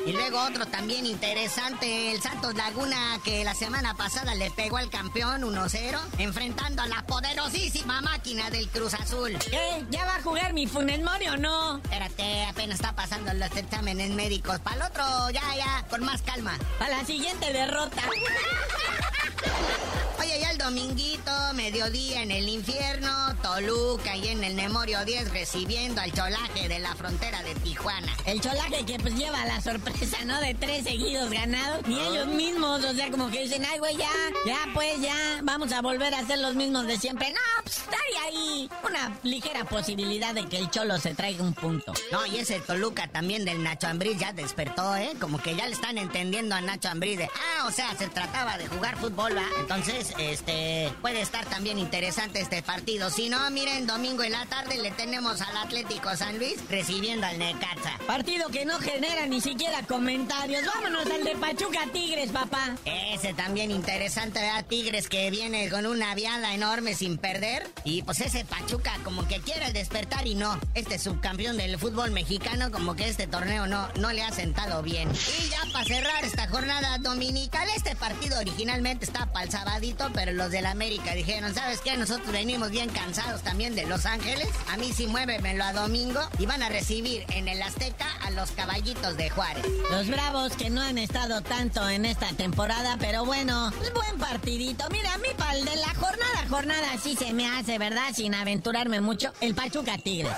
Y 0.06 0.12
luego 0.12 0.40
otro 0.40 0.66
también 0.66 1.06
interesante, 1.06 2.12
el 2.12 2.20
Santos 2.20 2.54
Laguna 2.54 3.20
que 3.24 3.44
la 3.44 3.54
semana 3.54 3.94
pasada 3.94 4.34
le 4.34 4.50
pegó 4.50 4.78
al 4.78 4.90
campeón 4.90 5.42
1-0, 5.42 5.98
enfrentando 6.18 6.82
a 6.82 6.86
la 6.86 7.02
poderosísima 7.02 8.00
máquina 8.00 8.50
del 8.50 8.68
Cruz 8.68 8.94
Azul. 8.94 9.36
¿Qué? 9.38 9.84
¿Ya 9.90 10.04
va 10.04 10.16
a 10.16 10.22
jugar 10.22 10.52
mi 10.52 10.66
Funes 10.66 11.02
Mori 11.02 11.28
o 11.28 11.36
no? 11.36 11.78
Espérate, 11.78 12.44
apenas 12.44 12.80
está 12.80 12.94
pasando 12.94 13.32
los 13.34 13.54
exámenes 13.56 14.10
médicos. 14.10 14.58
Para 14.60 14.76
el 14.76 14.82
otro, 14.82 15.30
ya, 15.30 15.42
ya, 15.56 15.84
con 15.88 16.04
más 16.04 16.22
calma. 16.22 16.58
Para 16.78 16.98
la 16.98 17.04
siguiente 17.04 17.52
derrota. 17.52 18.02
Oye, 20.22 20.38
ya 20.40 20.52
el 20.52 20.58
dominguito, 20.58 21.32
mediodía 21.54 22.22
en 22.22 22.30
el 22.30 22.48
infierno, 22.48 23.10
Toluca 23.42 24.16
y 24.16 24.28
en 24.28 24.44
el 24.44 24.54
Memorio 24.54 25.04
10 25.04 25.32
recibiendo 25.32 26.00
al 26.00 26.12
cholaje 26.12 26.68
de 26.68 26.78
la 26.78 26.94
frontera 26.94 27.42
de 27.42 27.56
Tijuana. 27.56 28.12
El 28.24 28.40
cholaje 28.40 28.86
que 28.86 29.00
pues 29.00 29.16
lleva 29.16 29.44
la 29.46 29.60
sorpresa, 29.60 30.18
¿no? 30.24 30.40
De 30.40 30.54
tres 30.54 30.84
seguidos 30.84 31.28
ganados. 31.28 31.84
Ni 31.88 31.98
ellos 31.98 32.28
mismos, 32.28 32.84
o 32.84 32.94
sea, 32.94 33.10
como 33.10 33.32
que 33.32 33.42
dicen, 33.42 33.64
ay, 33.64 33.80
güey, 33.80 33.96
ya, 33.96 34.12
ya, 34.46 34.58
pues, 34.72 35.00
ya, 35.00 35.40
vamos 35.42 35.72
a 35.72 35.82
volver 35.82 36.14
a 36.14 36.24
ser 36.24 36.38
los 36.38 36.54
mismos 36.54 36.86
de 36.86 36.98
siempre. 36.98 37.32
No, 37.32 37.40
pues 37.64 37.80
hay 37.88 38.16
ahí 38.24 38.70
una 38.84 39.18
ligera 39.24 39.64
posibilidad 39.64 40.32
de 40.34 40.46
que 40.46 40.58
el 40.58 40.70
cholo 40.70 41.00
se 41.00 41.16
traiga 41.16 41.42
un 41.42 41.54
punto. 41.54 41.94
No, 42.12 42.24
y 42.26 42.36
ese 42.38 42.60
Toluca 42.60 43.08
también 43.08 43.44
del 43.44 43.64
Nacho 43.64 43.88
Ambriz 43.88 44.18
ya 44.18 44.32
despertó, 44.32 44.94
¿eh? 44.94 45.14
Como 45.18 45.42
que 45.42 45.56
ya 45.56 45.66
le 45.66 45.72
están 45.72 45.98
entendiendo 45.98 46.54
a 46.54 46.60
Nacho 46.60 46.90
Ambriz 46.90 47.18
de, 47.18 47.24
ah, 47.24 47.66
o 47.66 47.72
sea, 47.72 47.92
se 47.96 48.06
trataba 48.06 48.56
de 48.56 48.68
jugar 48.68 48.96
fútbol, 48.98 49.36
¿va? 49.36 49.46
Entonces, 49.58 50.11
este, 50.18 50.92
puede 51.00 51.20
estar 51.20 51.44
también 51.46 51.78
interesante 51.78 52.40
este 52.40 52.62
partido. 52.62 53.10
Si 53.10 53.28
no, 53.28 53.50
miren, 53.50 53.86
domingo 53.86 54.22
en 54.22 54.32
la 54.32 54.46
tarde 54.46 54.78
le 54.78 54.90
tenemos 54.90 55.40
al 55.40 55.56
Atlético 55.56 56.14
San 56.16 56.38
Luis 56.38 56.56
recibiendo 56.68 57.26
al 57.26 57.38
Necaxa. 57.38 57.98
Partido 58.06 58.48
que 58.48 58.64
no 58.64 58.78
genera 58.78 59.26
ni 59.26 59.40
siquiera 59.40 59.82
comentarios. 59.82 60.64
Vámonos 60.64 61.06
al 61.06 61.24
de 61.24 61.36
Pachuca 61.36 61.86
Tigres, 61.92 62.30
papá. 62.30 62.76
Ese 62.84 63.34
también 63.34 63.70
interesante, 63.70 64.40
¿verdad? 64.40 64.64
Tigres 64.66 65.08
que 65.08 65.30
viene 65.30 65.68
con 65.68 65.86
una 65.86 66.14
viada 66.14 66.54
enorme 66.54 66.94
sin 66.94 67.18
perder. 67.18 67.70
Y 67.84 68.02
pues 68.02 68.20
ese 68.20 68.44
Pachuca 68.44 68.98
como 69.04 69.26
que 69.26 69.40
quiere 69.40 69.72
despertar 69.72 70.26
y 70.26 70.34
no. 70.34 70.58
Este 70.74 70.98
subcampeón 70.98 71.56
del 71.56 71.78
fútbol 71.78 72.10
mexicano 72.10 72.70
como 72.70 72.94
que 72.94 73.08
este 73.08 73.26
torneo 73.26 73.66
no, 73.66 73.88
no 73.96 74.12
le 74.12 74.22
ha 74.22 74.32
sentado 74.32 74.82
bien. 74.82 75.10
Y 75.10 75.48
ya 75.48 75.60
para 75.72 75.84
cerrar 75.84 76.24
esta 76.24 76.48
jornada 76.48 76.98
dominical, 76.98 77.68
este 77.76 77.94
partido 77.96 78.38
originalmente 78.38 79.04
está 79.04 79.26
para 79.32 79.46
el 79.46 79.50
sabadito, 79.50 80.01
pero 80.12 80.32
los 80.32 80.50
del 80.50 80.66
América 80.66 81.14
dijeron, 81.14 81.54
¿sabes 81.54 81.80
qué? 81.80 81.96
Nosotros 81.96 82.32
venimos 82.32 82.70
bien 82.70 82.90
cansados 82.90 83.42
también 83.42 83.74
de 83.74 83.86
Los 83.86 84.06
Ángeles. 84.06 84.48
A 84.68 84.76
mí 84.76 84.92
sí 84.92 85.06
muévemelo 85.06 85.64
a 85.64 85.72
domingo 85.72 86.20
y 86.38 86.46
van 86.46 86.62
a 86.62 86.68
recibir 86.68 87.24
en 87.28 87.48
el 87.48 87.62
Azteca 87.62 88.06
a 88.22 88.30
los 88.30 88.50
caballitos 88.52 89.16
de 89.16 89.30
Juárez. 89.30 89.64
Los 89.90 90.08
bravos 90.08 90.56
que 90.56 90.70
no 90.70 90.80
han 90.80 90.98
estado 90.98 91.42
tanto 91.42 91.88
en 91.88 92.04
esta 92.04 92.28
temporada, 92.30 92.96
pero 92.98 93.24
bueno, 93.24 93.70
buen 93.94 94.18
partidito. 94.18 94.84
Mira, 94.90 95.14
a 95.14 95.18
mí 95.18 95.28
para 95.36 95.56
el 95.56 95.64
de 95.64 95.76
la 95.76 95.94
jornada, 95.94 96.46
jornada 96.48 96.88
sí 97.02 97.14
se 97.16 97.32
me 97.32 97.46
hace, 97.48 97.78
¿verdad? 97.78 98.12
Sin 98.14 98.34
aventurarme 98.34 99.00
mucho, 99.00 99.32
el 99.40 99.54
Pachuca 99.54 99.98
Tigres. 99.98 100.32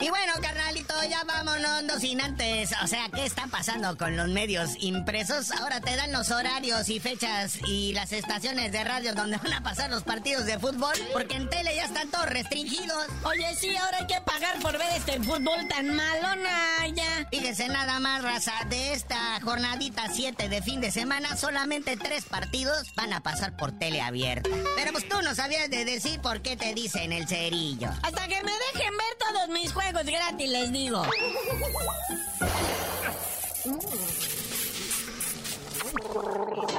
Y 0.00 0.08
bueno, 0.08 0.32
carnalito, 0.40 0.94
ya 1.10 1.24
vámonos, 1.24 1.82
no 1.84 2.00
sin 2.00 2.22
antes. 2.22 2.70
O 2.82 2.86
sea, 2.86 3.10
¿qué 3.14 3.26
está 3.26 3.46
pasando 3.48 3.98
con 3.98 4.16
los 4.16 4.28
medios 4.28 4.70
impresos? 4.80 5.50
Ahora 5.52 5.82
te 5.82 5.94
dan 5.94 6.10
los 6.10 6.30
horarios 6.30 6.88
y 6.88 7.00
fechas 7.00 7.58
y 7.66 7.92
las 7.92 8.10
estaciones 8.12 8.72
de 8.72 8.82
radio 8.82 9.14
donde 9.14 9.36
van 9.36 9.52
a 9.52 9.62
pasar 9.62 9.90
los 9.90 10.02
partidos 10.02 10.46
de 10.46 10.58
fútbol, 10.58 10.94
porque 11.12 11.36
en 11.36 11.50
tele 11.50 11.76
ya 11.76 11.84
están 11.84 12.08
todos 12.10 12.26
restringidos. 12.26 13.06
Oye, 13.24 13.54
sí, 13.56 13.76
ahora 13.76 13.98
hay 13.98 14.06
que 14.06 14.20
pagar 14.22 14.58
por 14.60 14.78
ver 14.78 14.88
este 14.96 15.20
fútbol 15.20 15.68
tan 15.68 15.94
malona 15.94 16.86
ya. 16.94 17.19
Fíjese 17.30 17.68
nada 17.68 18.00
más, 18.00 18.22
raza, 18.22 18.52
de 18.68 18.92
esta 18.92 19.40
jornadita 19.42 20.08
7 20.12 20.48
de 20.48 20.62
fin 20.62 20.80
de 20.80 20.90
semana, 20.90 21.36
solamente 21.36 21.96
tres 21.96 22.24
partidos 22.24 22.92
van 22.96 23.12
a 23.12 23.20
pasar 23.20 23.56
por 23.56 23.70
tele 23.70 24.00
abierta. 24.00 24.50
Pero 24.76 24.90
pues 24.92 25.08
tú 25.08 25.22
no 25.22 25.34
sabías 25.34 25.70
de 25.70 25.84
decir 25.84 26.20
por 26.20 26.42
qué 26.42 26.56
te 26.56 26.74
dicen 26.74 27.12
el 27.12 27.28
cerillo. 27.28 27.88
Hasta 28.02 28.26
que 28.26 28.42
me 28.42 28.52
dejen 28.72 28.96
ver 28.96 29.16
todos 29.18 29.48
mis 29.48 29.72
juegos 29.72 30.04
gratis, 30.04 30.48
les 30.48 30.72
digo. 30.72 31.02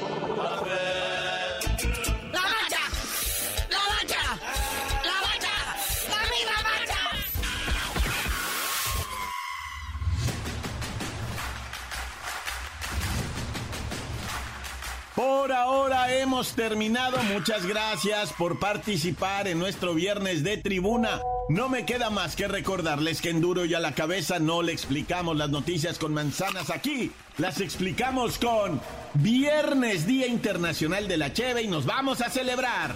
Por 15.21 15.51
ahora 15.51 16.11
hemos 16.15 16.53
terminado. 16.53 17.15
Muchas 17.31 17.67
gracias 17.67 18.33
por 18.33 18.57
participar 18.57 19.47
en 19.47 19.59
nuestro 19.59 19.93
viernes 19.93 20.43
de 20.43 20.57
tribuna. 20.57 21.21
No 21.47 21.69
me 21.69 21.85
queda 21.85 22.09
más 22.09 22.35
que 22.35 22.47
recordarles 22.47 23.21
que 23.21 23.29
en 23.29 23.39
Duro 23.39 23.65
y 23.65 23.75
a 23.75 23.79
la 23.79 23.93
cabeza 23.93 24.39
no 24.39 24.63
le 24.63 24.71
explicamos 24.71 25.37
las 25.37 25.51
noticias 25.51 25.99
con 25.99 26.15
manzanas 26.15 26.71
aquí. 26.71 27.11
Las 27.37 27.61
explicamos 27.61 28.39
con 28.39 28.81
Viernes 29.13 30.07
Día 30.07 30.25
Internacional 30.25 31.07
de 31.07 31.17
la 31.17 31.31
Cheve 31.31 31.61
y 31.61 31.67
nos 31.67 31.85
vamos 31.85 32.21
a 32.21 32.31
celebrar. 32.31 32.95